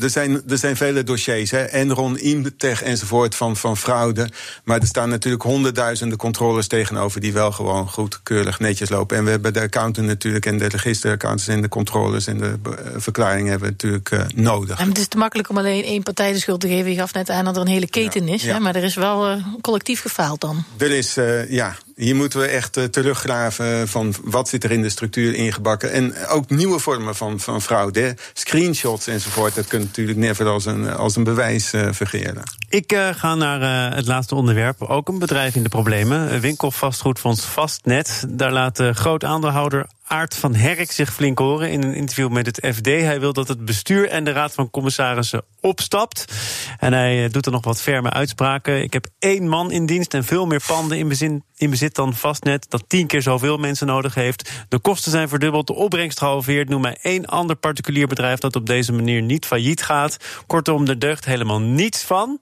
er 0.00 0.10
zijn, 0.10 0.42
er 0.48 0.58
zijn 0.58 0.76
vele 0.76 1.04
dossiers, 1.04 1.50
hè, 1.50 1.62
Enron, 1.62 2.18
Imtech 2.18 2.82
enzovoort 2.82 3.34
van, 3.34 3.56
van 3.56 3.76
fraude. 3.76 4.28
Maar 4.64 4.80
er 4.80 4.86
staan 4.86 5.08
natuurlijk 5.08 5.42
honderdduizenden 5.42 6.18
controles 6.18 6.66
tegenover 6.66 7.20
die 7.20 7.32
wel 7.32 7.52
gewoon 7.52 7.88
goed, 7.88 8.22
keurig, 8.22 8.58
netjes 8.58 8.88
lopen. 8.88 9.16
En 9.16 9.24
we 9.24 9.30
hebben 9.30 9.52
de 9.52 9.60
accountant 9.60 10.06
natuurlijk 10.06 10.46
en 10.46 10.58
de 10.58 10.68
registeraccountants 10.68 11.48
en 11.48 11.62
de 11.62 11.68
controles 11.68 12.26
en 12.26 12.38
de 12.38 12.58
uh, 12.68 12.72
verklaringen 12.96 13.50
hebben 13.50 13.68
we 13.68 13.74
natuurlijk 13.74 14.10
uh, 14.10 14.44
nodig. 14.44 14.78
En 14.78 14.88
het 14.88 14.98
is 14.98 15.08
te 15.08 15.18
makkelijk 15.18 15.48
om 15.48 15.58
alleen 15.58 15.84
één 15.84 16.02
partij 16.02 16.32
de 16.32 16.38
schuld 16.38 16.60
te 16.60 16.68
geven. 16.68 16.90
Je 16.90 16.96
gaf 16.96 17.14
net 17.14 17.30
aan 17.30 17.44
dat 17.44 17.56
er 17.56 17.62
een 17.62 17.68
hele 17.68 17.88
keten 17.88 18.28
is, 18.28 18.42
Hè, 18.42 18.60
maar 18.60 18.76
er 18.76 18.84
is 18.84 18.94
wel 18.94 19.30
uh, 19.30 19.44
collectief 19.60 20.00
gefaald 20.00 20.40
dan. 20.40 20.64
Er 20.76 20.90
is, 20.90 21.14
ja, 21.48 21.76
hier 21.96 22.16
moeten 22.16 22.40
we 22.40 22.46
echt 22.46 22.76
uh, 22.76 22.84
teruggraven 22.84 23.88
van 23.88 24.14
wat 24.24 24.48
zit 24.48 24.64
er 24.64 24.70
in 24.70 24.82
de 24.82 24.88
structuur 24.88 25.34
ingebakken. 25.34 25.92
En 25.92 26.26
ook 26.26 26.50
nieuwe 26.50 26.78
vormen 26.78 27.14
van, 27.14 27.40
van 27.40 27.62
fraude. 27.62 28.16
Screenshots 28.32 29.06
enzovoort. 29.06 29.54
Dat 29.54 29.66
kunt 29.66 29.84
natuurlijk 29.84 30.18
never 30.18 30.46
als 30.46 30.64
een, 30.64 30.90
als 30.90 31.16
een 31.16 31.24
bewijs 31.24 31.72
uh, 31.72 31.88
vergeren. 31.92 32.42
Ik 32.68 32.92
uh, 32.92 33.08
ga 33.12 33.34
naar 33.34 33.94
het 33.94 34.06
laatste 34.06 34.34
onderwerp. 34.34 34.82
Ook 34.82 35.08
een 35.08 35.18
bedrijf 35.18 35.54
in 35.54 35.62
de 35.62 35.68
problemen. 35.68 36.40
Winkelvastgoedfonds 36.40 37.44
Vastnet. 37.44 38.24
Daar 38.28 38.52
laat 38.52 38.82
groot 38.92 39.24
aandeelhouder 39.24 39.86
Aart 40.08 40.34
van 40.34 40.54
Herk 40.54 40.92
zich 40.92 41.12
flink 41.12 41.38
horen 41.38 41.70
in 41.70 41.82
een 41.82 41.94
interview 41.94 42.30
met 42.30 42.46
het 42.46 42.74
FD. 42.74 42.86
Hij 42.86 43.20
wil 43.20 43.32
dat 43.32 43.48
het 43.48 43.64
bestuur 43.64 44.08
en 44.08 44.24
de 44.24 44.32
raad 44.32 44.54
van 44.54 44.70
commissarissen 44.70 45.42
opstapt. 45.66 46.24
En 46.78 46.92
hij 46.92 47.24
eh, 47.24 47.30
doet 47.30 47.46
er 47.46 47.52
nog 47.52 47.64
wat 47.64 47.82
ferme 47.82 48.10
uitspraken. 48.10 48.82
Ik 48.82 48.92
heb 48.92 49.06
één 49.18 49.48
man 49.48 49.70
in 49.70 49.86
dienst 49.86 50.14
en 50.14 50.24
veel 50.24 50.46
meer 50.46 50.62
panden 50.66 50.98
in 50.98 51.08
bezit, 51.08 51.40
in 51.56 51.70
bezit 51.70 51.94
dan 51.94 52.14
vastnet. 52.14 52.66
Dat 52.68 52.84
tien 52.86 53.06
keer 53.06 53.22
zoveel 53.22 53.56
mensen 53.56 53.86
nodig 53.86 54.14
heeft. 54.14 54.50
De 54.68 54.78
kosten 54.78 55.10
zijn 55.10 55.28
verdubbeld, 55.28 55.66
de 55.66 55.74
opbrengst 55.74 56.18
gehalveerd. 56.18 56.68
Noem 56.68 56.80
mij 56.80 56.96
één 57.02 57.24
ander 57.24 57.56
particulier 57.56 58.06
bedrijf 58.06 58.38
dat 58.38 58.56
op 58.56 58.66
deze 58.66 58.92
manier 58.92 59.22
niet 59.22 59.46
failliet 59.46 59.82
gaat. 59.82 60.16
Kortom, 60.46 60.86
er 60.86 60.98
deugt 60.98 61.24
helemaal 61.24 61.60
niets 61.60 62.02
van. 62.02 62.40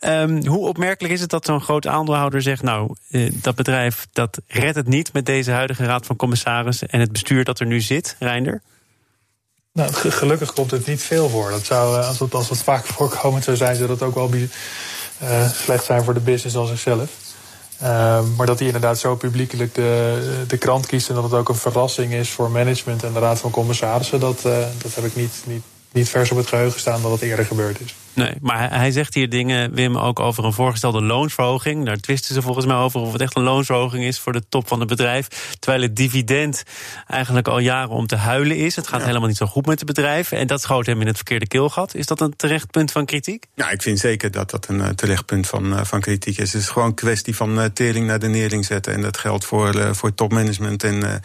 Um, 0.00 0.46
hoe 0.46 0.68
opmerkelijk 0.68 1.14
is 1.14 1.20
het 1.20 1.30
dat 1.30 1.44
zo'n 1.44 1.60
groot 1.60 1.86
aandeelhouder 1.86 2.42
zegt... 2.42 2.62
nou, 2.62 2.94
uh, 3.10 3.32
dat 3.34 3.54
bedrijf 3.54 4.06
dat 4.12 4.40
redt 4.46 4.76
het 4.76 4.88
niet 4.88 5.12
met 5.12 5.26
deze 5.26 5.50
huidige 5.50 5.84
raad 5.84 6.06
van 6.06 6.16
commissarissen... 6.16 6.88
en 6.88 7.00
het 7.00 7.12
bestuur 7.12 7.44
dat 7.44 7.60
er 7.60 7.66
nu 7.66 7.80
zit, 7.80 8.16
Reinder? 8.18 8.62
Nou, 9.76 9.92
gelukkig 9.92 10.52
komt 10.52 10.70
het 10.70 10.86
niet 10.86 11.02
veel 11.02 11.28
voor. 11.28 11.50
Dat 11.50 11.64
zou, 11.64 12.00
eh, 12.00 12.08
als, 12.08 12.18
het, 12.18 12.34
als 12.34 12.48
vaak 12.48 12.86
voorkomen 12.86 13.42
zou 13.42 13.56
zijn, 13.56 13.76
zou 13.76 13.88
dat 13.88 14.02
ook 14.02 14.14
wel 14.14 14.30
uh, 14.34 15.50
slecht 15.50 15.84
zijn 15.84 16.04
voor 16.04 16.14
de 16.14 16.20
business 16.20 16.56
als 16.56 16.68
zichzelf. 16.68 17.10
Uh, 17.82 18.20
maar 18.36 18.46
dat 18.46 18.58
hij 18.58 18.66
inderdaad 18.66 18.98
zo 18.98 19.16
publiekelijk 19.16 19.74
de, 19.74 20.44
de 20.46 20.56
krant 20.56 20.86
kiest 20.86 21.08
en 21.08 21.14
dat 21.14 21.24
het 21.24 21.32
ook 21.32 21.48
een 21.48 21.54
verrassing 21.54 22.12
is 22.12 22.30
voor 22.30 22.50
management 22.50 23.02
en 23.02 23.12
de 23.12 23.18
raad 23.18 23.38
van 23.38 23.50
commissarissen, 23.50 24.20
dat, 24.20 24.42
uh, 24.46 24.58
dat 24.82 24.94
heb 24.94 25.04
ik 25.04 25.16
niet, 25.16 25.42
niet, 25.44 25.62
niet 25.92 26.08
vers 26.08 26.30
op 26.30 26.36
het 26.36 26.46
geheugen 26.46 26.80
staan 26.80 27.02
dat 27.02 27.10
het 27.10 27.22
eerder 27.22 27.44
gebeurd 27.44 27.80
is. 27.80 27.94
Nee, 28.16 28.34
maar 28.40 28.78
hij 28.78 28.90
zegt 28.90 29.14
hier 29.14 29.28
dingen, 29.28 29.74
Wim, 29.74 29.96
ook 29.96 30.20
over 30.20 30.44
een 30.44 30.52
voorgestelde 30.52 31.02
loonsverhoging. 31.02 31.84
Daar 31.84 31.96
twisten 31.96 32.34
ze 32.34 32.42
volgens 32.42 32.66
mij 32.66 32.76
over 32.76 33.00
of 33.00 33.12
het 33.12 33.20
echt 33.20 33.36
een 33.36 33.42
loonsverhoging 33.42 34.04
is 34.04 34.18
voor 34.18 34.32
de 34.32 34.42
top 34.48 34.68
van 34.68 34.80
het 34.80 34.88
bedrijf. 34.88 35.54
Terwijl 35.58 35.82
het 35.82 35.96
dividend 35.96 36.62
eigenlijk 37.06 37.48
al 37.48 37.58
jaren 37.58 37.90
om 37.90 38.06
te 38.06 38.16
huilen 38.16 38.56
is. 38.56 38.76
Het 38.76 38.88
gaat 38.88 39.04
helemaal 39.04 39.28
niet 39.28 39.36
zo 39.36 39.46
goed 39.46 39.66
met 39.66 39.78
het 39.78 39.88
bedrijf. 39.88 40.32
En 40.32 40.46
dat 40.46 40.60
schoot 40.60 40.86
hem 40.86 41.00
in 41.00 41.06
het 41.06 41.16
verkeerde 41.16 41.46
keelgat. 41.46 41.94
Is 41.94 42.06
dat 42.06 42.20
een 42.20 42.36
terecht 42.36 42.70
punt 42.70 42.92
van 42.92 43.04
kritiek? 43.04 43.46
Ja, 43.54 43.70
ik 43.70 43.82
vind 43.82 43.98
zeker 43.98 44.30
dat 44.30 44.50
dat 44.50 44.68
een 44.68 44.78
uh, 44.78 44.88
terecht 44.88 45.26
punt 45.26 45.46
van, 45.46 45.72
uh, 45.72 45.84
van 45.84 46.00
kritiek 46.00 46.38
is. 46.38 46.52
Het 46.52 46.62
is 46.62 46.68
gewoon 46.68 46.88
een 46.88 46.94
kwestie 46.94 47.36
van 47.36 47.58
uh, 47.58 47.64
tering 47.64 48.06
naar 48.06 48.18
de 48.18 48.28
neering 48.28 48.64
zetten. 48.64 48.92
En 48.92 49.02
dat 49.02 49.18
geldt 49.18 49.44
voor, 49.44 49.94
voor 49.94 50.14
topmanagement 50.14 50.84
en 50.84 51.22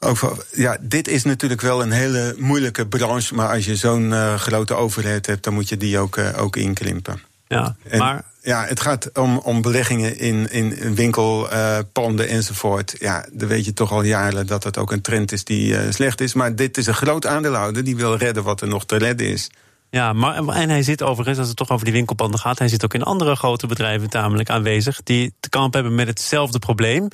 over, 0.00 0.46
ja, 0.52 0.76
dit 0.80 1.08
is 1.08 1.24
natuurlijk 1.24 1.60
wel 1.60 1.82
een 1.82 1.90
hele 1.90 2.34
moeilijke 2.38 2.86
branche. 2.86 3.34
Maar 3.34 3.48
als 3.48 3.64
je 3.64 3.76
zo'n 3.76 4.10
uh, 4.10 4.34
grote 4.34 4.74
overheid 4.74 5.26
hebt, 5.26 5.44
dan 5.44 5.54
moet 5.54 5.68
je 5.68 5.76
die 5.76 5.98
ook, 5.98 6.16
uh, 6.16 6.42
ook 6.42 6.56
inkrimpen. 6.56 7.20
Ja, 7.46 7.76
en, 7.88 7.98
maar... 7.98 8.24
Ja, 8.42 8.64
het 8.64 8.80
gaat 8.80 9.18
om, 9.18 9.38
om 9.38 9.62
beleggingen 9.62 10.18
in, 10.18 10.50
in 10.50 10.94
winkelpanden 10.94 12.26
uh, 12.26 12.34
enzovoort. 12.34 12.94
Ja, 12.98 13.26
dan 13.32 13.48
weet 13.48 13.64
je 13.64 13.72
toch 13.72 13.92
al 13.92 14.02
jaren 14.02 14.46
dat 14.46 14.64
het 14.64 14.78
ook 14.78 14.92
een 14.92 15.00
trend 15.00 15.32
is 15.32 15.44
die 15.44 15.92
slecht 15.92 16.20
is. 16.20 16.34
Maar 16.34 16.54
dit 16.54 16.76
is 16.76 16.86
een 16.86 16.94
groot 16.94 17.26
aandeelhouder 17.26 17.84
die 17.84 17.96
wil 17.96 18.16
redden 18.16 18.42
wat 18.42 18.60
er 18.60 18.68
nog 18.68 18.86
te 18.86 18.96
redden 18.96 19.26
is. 19.26 19.50
Ja, 19.90 20.12
maar, 20.12 20.48
en 20.48 20.68
hij 20.68 20.82
zit 20.82 21.02
overigens, 21.02 21.38
als 21.38 21.48
het 21.48 21.56
toch 21.56 21.70
over 21.70 21.84
die 21.84 21.94
winkelpanden 21.94 22.40
gaat, 22.40 22.58
hij 22.58 22.68
zit 22.68 22.84
ook 22.84 22.94
in 22.94 23.02
andere 23.02 23.36
grote 23.36 23.66
bedrijven 23.66 24.10
tamelijk 24.10 24.50
aanwezig 24.50 25.02
die 25.02 25.34
te 25.40 25.48
kamp 25.48 25.74
hebben 25.74 25.94
met 25.94 26.06
hetzelfde 26.06 26.58
probleem. 26.58 27.08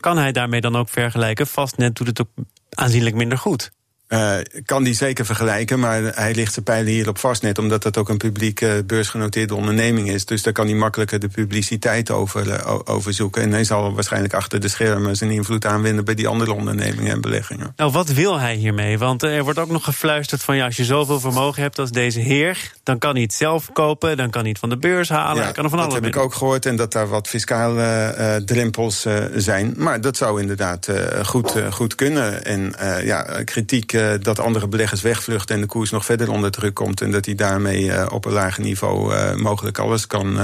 Kan 0.00 0.18
hij 0.18 0.32
daarmee 0.32 0.60
dan 0.60 0.76
ook 0.76 0.88
vergelijken? 0.88 1.46
Vastnet 1.46 1.96
doet 1.96 2.06
het 2.06 2.20
ook 2.20 2.28
aanzienlijk 2.70 3.16
minder 3.16 3.38
goed. 3.38 3.70
Uh, 4.08 4.36
kan 4.64 4.82
die 4.82 4.94
zeker 4.94 5.24
vergelijken, 5.24 5.78
maar 5.78 6.02
hij 6.02 6.34
ligt 6.34 6.52
zijn 6.52 6.64
pijlen 6.64 6.92
hierop 6.92 7.18
vast 7.18 7.42
net, 7.42 7.58
omdat 7.58 7.82
dat 7.82 7.96
ook 7.96 8.08
een 8.08 8.16
publiek 8.16 8.60
uh, 8.60 8.72
beursgenoteerde 8.86 9.54
onderneming 9.54 10.10
is. 10.10 10.24
Dus 10.24 10.42
daar 10.42 10.52
kan 10.52 10.66
hij 10.66 10.74
makkelijker 10.74 11.18
de 11.18 11.28
publiciteit 11.28 12.10
over, 12.10 12.46
uh, 12.46 12.78
over 12.84 13.12
zoeken. 13.12 13.42
En 13.42 13.52
hij 13.52 13.64
zal 13.64 13.94
waarschijnlijk 13.94 14.34
achter 14.34 14.60
de 14.60 14.68
schermen 14.68 15.16
zijn 15.16 15.30
invloed 15.30 15.66
aanwenden 15.66 16.04
bij 16.04 16.14
die 16.14 16.28
andere 16.28 16.52
ondernemingen 16.52 17.12
en 17.12 17.20
beleggingen. 17.20 17.72
Nou, 17.76 17.92
wat 17.92 18.08
wil 18.08 18.38
hij 18.38 18.54
hiermee? 18.54 18.98
Want 18.98 19.22
er 19.22 19.44
wordt 19.44 19.58
ook 19.58 19.70
nog 19.70 19.84
gefluisterd 19.84 20.42
van 20.42 20.56
ja, 20.56 20.64
als 20.64 20.76
je 20.76 20.84
zoveel 20.84 21.20
vermogen 21.20 21.62
hebt 21.62 21.78
als 21.78 21.90
deze 21.90 22.20
heer, 22.20 22.72
dan 22.82 22.98
kan 22.98 23.12
hij 23.12 23.22
het 23.22 23.34
zelf 23.34 23.72
kopen, 23.72 24.16
dan 24.16 24.30
kan 24.30 24.40
hij 24.40 24.50
het 24.50 24.58
van 24.58 24.68
de 24.68 24.78
beurs 24.78 25.08
halen. 25.08 25.42
Ja, 25.42 25.52
kan 25.52 25.64
er 25.64 25.70
van 25.70 25.78
dat 25.78 25.92
heb 25.92 26.06
ik 26.06 26.16
ook 26.16 26.34
gehoord 26.34 26.66
en 26.66 26.76
dat 26.76 26.92
daar 26.92 27.08
wat 27.08 27.28
fiscale 27.28 28.42
drempels 28.44 29.06
zijn. 29.34 29.74
Maar 29.76 30.00
dat 30.00 30.16
zou 30.16 30.40
inderdaad 30.40 30.88
goed, 31.24 31.54
goed 31.70 31.94
kunnen. 31.94 32.44
En 32.44 32.74
ja, 33.04 33.22
kritiek 33.44 33.96
uh, 33.98 34.12
dat 34.20 34.38
andere 34.38 34.68
beleggers 34.68 35.02
wegvluchten 35.02 35.54
en 35.54 35.60
de 35.60 35.66
koers 35.66 35.90
nog 35.90 36.04
verder 36.04 36.30
onder 36.30 36.50
druk 36.50 36.74
komt. 36.74 37.00
En 37.00 37.10
dat 37.10 37.24
hij 37.24 37.34
daarmee 37.34 37.82
uh, 37.82 38.06
op 38.10 38.24
een 38.24 38.32
lager 38.32 38.62
niveau 38.62 39.14
uh, 39.14 39.34
mogelijk 39.34 39.78
alles 39.78 40.06
kan 40.06 40.38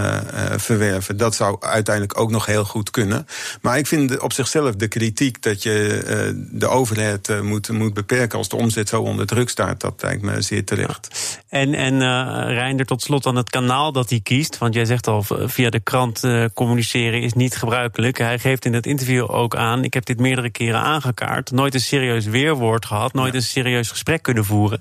verwerven. 0.57 1.17
Dat 1.17 1.35
zou 1.35 1.57
uiteindelijk 1.61 2.21
ook 2.21 2.31
nog 2.31 2.47
heel 2.47 2.65
goed 2.65 2.91
kunnen. 2.91 3.27
Maar 3.61 3.79
ik 3.79 3.87
vind 3.87 4.19
op 4.21 4.33
zichzelf 4.33 4.75
de 4.75 4.89
kritiek 4.89 5.43
dat 5.43 5.63
je 5.63 6.03
de 6.51 6.69
overheid 6.69 7.43
moet, 7.43 7.69
moet 7.69 7.95
beperken 7.95 8.39
als 8.39 8.49
de 8.49 8.57
omzet 8.57 8.89
zo 8.89 9.03
onder 9.03 9.27
druk 9.27 9.49
staat, 9.49 9.81
dat 9.81 10.03
lijkt 10.03 10.23
me 10.23 10.43
zeer 10.43 10.65
terecht. 10.65 11.09
En, 11.49 11.75
en 11.75 11.99
Reinder, 12.47 12.87
tot 12.87 13.03
slot 13.03 13.27
aan 13.27 13.37
het 13.37 13.51
kanaal 13.51 13.93
dat 13.93 14.11
hij 14.11 14.21
kiest. 14.21 14.59
Want 14.59 14.75
jij 14.75 14.85
zegt 14.85 15.07
al, 15.07 15.25
via 15.29 15.71
de 15.71 15.81
krant 15.81 16.23
communiceren 16.55 17.23
is 17.23 17.33
niet 17.33 17.57
gebruikelijk. 17.57 18.19
Hij 18.19 18.39
geeft 18.39 18.65
in 18.65 18.75
het 18.75 18.87
interview 18.87 19.31
ook 19.31 19.57
aan, 19.57 19.85
ik 19.85 19.95
heb 19.95 20.05
dit 20.05 20.21
meerdere 20.21 20.51
keren 20.51 20.81
aangekaart. 20.81 21.51
Nooit 21.51 21.75
een 21.75 21.81
serieus 21.81 22.25
weerwoord 22.25 22.87
gehad, 22.87 23.13
nooit 23.13 23.35
een 23.35 23.43
serieus 23.45 23.91
gesprek 23.91 24.23
kunnen 24.23 24.45
voeren. 24.45 24.81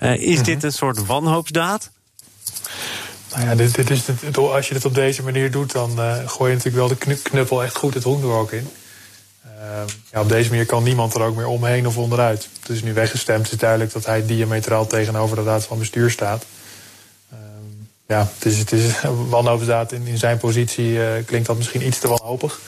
Uh, 0.00 0.14
is 0.14 0.26
mm 0.26 0.34
-hmm. 0.34 0.42
dit 0.42 0.62
een 0.62 0.72
soort 0.72 1.06
wanhoopsdaad? 1.06 1.90
Nou 3.34 3.48
ja, 3.48 3.54
dit, 3.54 3.74
dit 3.74 3.90
is 3.90 4.06
het, 4.06 4.36
als 4.36 4.68
je 4.68 4.74
dit 4.74 4.84
op 4.84 4.94
deze 4.94 5.22
manier 5.22 5.50
doet, 5.50 5.72
dan 5.72 5.90
uh, 5.98 6.16
gooi 6.26 6.50
je 6.50 6.56
natuurlijk 6.56 6.88
wel 6.88 6.96
de 7.14 7.16
knuppel 7.22 7.62
echt 7.62 7.76
goed 7.76 7.94
het 7.94 8.04
ook 8.06 8.52
in. 8.52 8.68
Uh, 9.46 9.52
ja, 10.12 10.20
op 10.20 10.28
deze 10.28 10.50
manier 10.50 10.66
kan 10.66 10.82
niemand 10.82 11.14
er 11.14 11.22
ook 11.22 11.36
meer 11.36 11.46
omheen 11.46 11.86
of 11.86 11.96
onderuit. 11.96 12.48
Het 12.60 12.68
is 12.68 12.82
nu 12.82 12.92
weggestemd, 12.92 13.42
het 13.42 13.52
is 13.52 13.58
duidelijk 13.58 13.92
dat 13.92 14.06
hij 14.06 14.26
diametraal 14.26 14.86
tegenover 14.86 15.36
de 15.36 15.42
raad 15.42 15.64
van 15.64 15.78
bestuur 15.78 16.10
staat. 16.10 16.44
Uh, 17.32 17.38
ja, 18.06 18.28
het 18.34 18.44
is, 18.44 18.58
het 18.58 18.72
is 18.72 18.92
wanhoopsdaad 19.28 19.92
in, 19.92 20.06
in 20.06 20.18
zijn 20.18 20.38
positie 20.38 20.98
klinkt 21.24 21.46
dat 21.46 21.56
misschien 21.56 21.86
iets 21.86 21.98
te 21.98 22.08
wanhopig. 22.08 22.60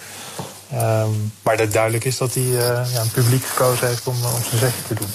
Um, 0.74 1.32
maar 1.42 1.56
dat 1.56 1.72
duidelijk 1.72 2.04
is 2.04 2.16
dat 2.18 2.34
hij 2.34 2.42
uh, 2.42 2.58
ja, 2.92 3.00
een 3.00 3.10
publiek 3.10 3.44
gekozen 3.44 3.86
heeft 3.86 4.06
om, 4.06 4.14
om 4.14 4.42
zijn 4.42 4.58
zegje 4.58 4.82
te 4.86 4.94
doen. 4.94 5.08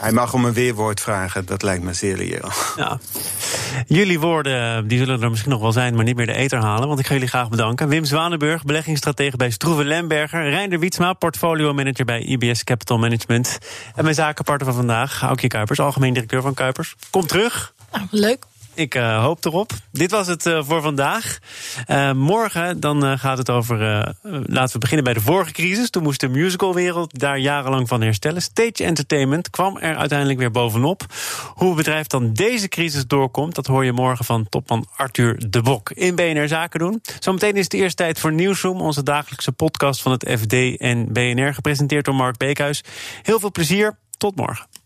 Hij 0.00 0.12
mag 0.12 0.34
om 0.34 0.44
een 0.44 0.52
weerwoord 0.52 1.00
vragen, 1.00 1.46
dat 1.46 1.62
lijkt 1.62 1.82
me 1.82 1.92
zeer 1.92 2.16
reëel. 2.16 2.50
Ja. 2.76 2.98
Jullie 3.86 4.20
woorden 4.20 4.88
die 4.88 4.98
zullen 4.98 5.22
er 5.22 5.30
misschien 5.30 5.50
nog 5.50 5.60
wel 5.60 5.72
zijn, 5.72 5.94
maar 5.94 6.04
niet 6.04 6.16
meer 6.16 6.26
de 6.26 6.32
eter 6.34 6.58
halen. 6.58 6.88
Want 6.88 7.00
ik 7.00 7.06
ga 7.06 7.12
jullie 7.12 7.28
graag 7.28 7.48
bedanken. 7.48 7.88
Wim 7.88 8.04
Zwanenburg, 8.04 8.64
beleggingsstratege 8.64 9.36
bij 9.36 9.50
Stroeve 9.50 9.84
Lemberger. 9.84 10.50
Reinder 10.50 10.78
Wietsma, 10.78 11.12
portfolio 11.12 11.72
manager 11.72 12.04
bij 12.04 12.20
IBS 12.20 12.64
Capital 12.64 12.98
Management. 12.98 13.58
En 13.94 14.02
mijn 14.02 14.14
zakenpartner 14.14 14.68
van 14.68 14.76
vandaag, 14.76 15.22
Aukje 15.22 15.48
Kuipers, 15.48 15.80
algemeen 15.80 16.14
directeur 16.14 16.42
van 16.42 16.54
Kuipers. 16.54 16.96
Kom 17.10 17.26
terug. 17.26 17.74
Nou, 17.92 18.06
leuk. 18.10 18.44
Ik 18.76 18.94
uh, 18.94 19.22
hoop 19.22 19.44
erop. 19.44 19.70
Dit 19.92 20.10
was 20.10 20.26
het 20.26 20.46
uh, 20.46 20.62
voor 20.64 20.82
vandaag. 20.82 21.38
Uh, 21.86 22.12
morgen 22.12 22.80
dan 22.80 23.18
gaat 23.18 23.38
het 23.38 23.50
over. 23.50 23.78
laten 24.46 24.72
we 24.72 24.78
beginnen 24.78 25.04
bij 25.04 25.14
de 25.14 25.20
vorige 25.20 25.52
crisis. 25.52 25.90
Toen 25.90 26.02
moest 26.02 26.20
de 26.20 26.28
musicalwereld 26.28 27.18
daar 27.18 27.38
jarenlang 27.38 27.88
van 27.88 28.00
herstellen. 28.00 28.42
Stage 28.42 28.84
Entertainment 28.84 29.50
kwam 29.50 29.76
er 29.76 29.96
uiteindelijk 29.96 30.38
weer 30.38 30.50
bovenop. 30.50 31.04
Hoe 31.54 31.68
het 31.68 31.76
bedrijf 31.76 32.06
dan 32.06 32.32
deze 32.32 32.68
crisis 32.68 33.06
doorkomt, 33.06 33.54
dat 33.54 33.66
hoor 33.66 33.84
je 33.84 33.92
morgen 33.92 34.24
van 34.24 34.48
topman 34.48 34.86
Arthur 34.96 35.50
de 35.50 35.62
Bok 35.62 35.90
in 35.90 36.14
BNR 36.14 36.48
Zaken 36.48 36.80
doen. 36.80 37.02
Zometeen 37.20 37.56
is 37.56 37.64
het 37.64 37.74
eerst 37.74 37.96
tijd 37.96 38.20
voor 38.20 38.32
Nieuwsroom, 38.32 38.80
onze 38.80 39.02
dagelijkse 39.02 39.52
podcast 39.52 40.02
van 40.02 40.12
het 40.12 40.28
FD 40.38 40.76
en 40.78 41.12
BNR, 41.12 41.54
gepresenteerd 41.54 42.04
door 42.04 42.14
Mark 42.14 42.36
Beekhuis. 42.36 42.84
Heel 43.22 43.40
veel 43.40 43.50
plezier. 43.50 43.98
Tot 44.16 44.36
morgen. 44.36 44.85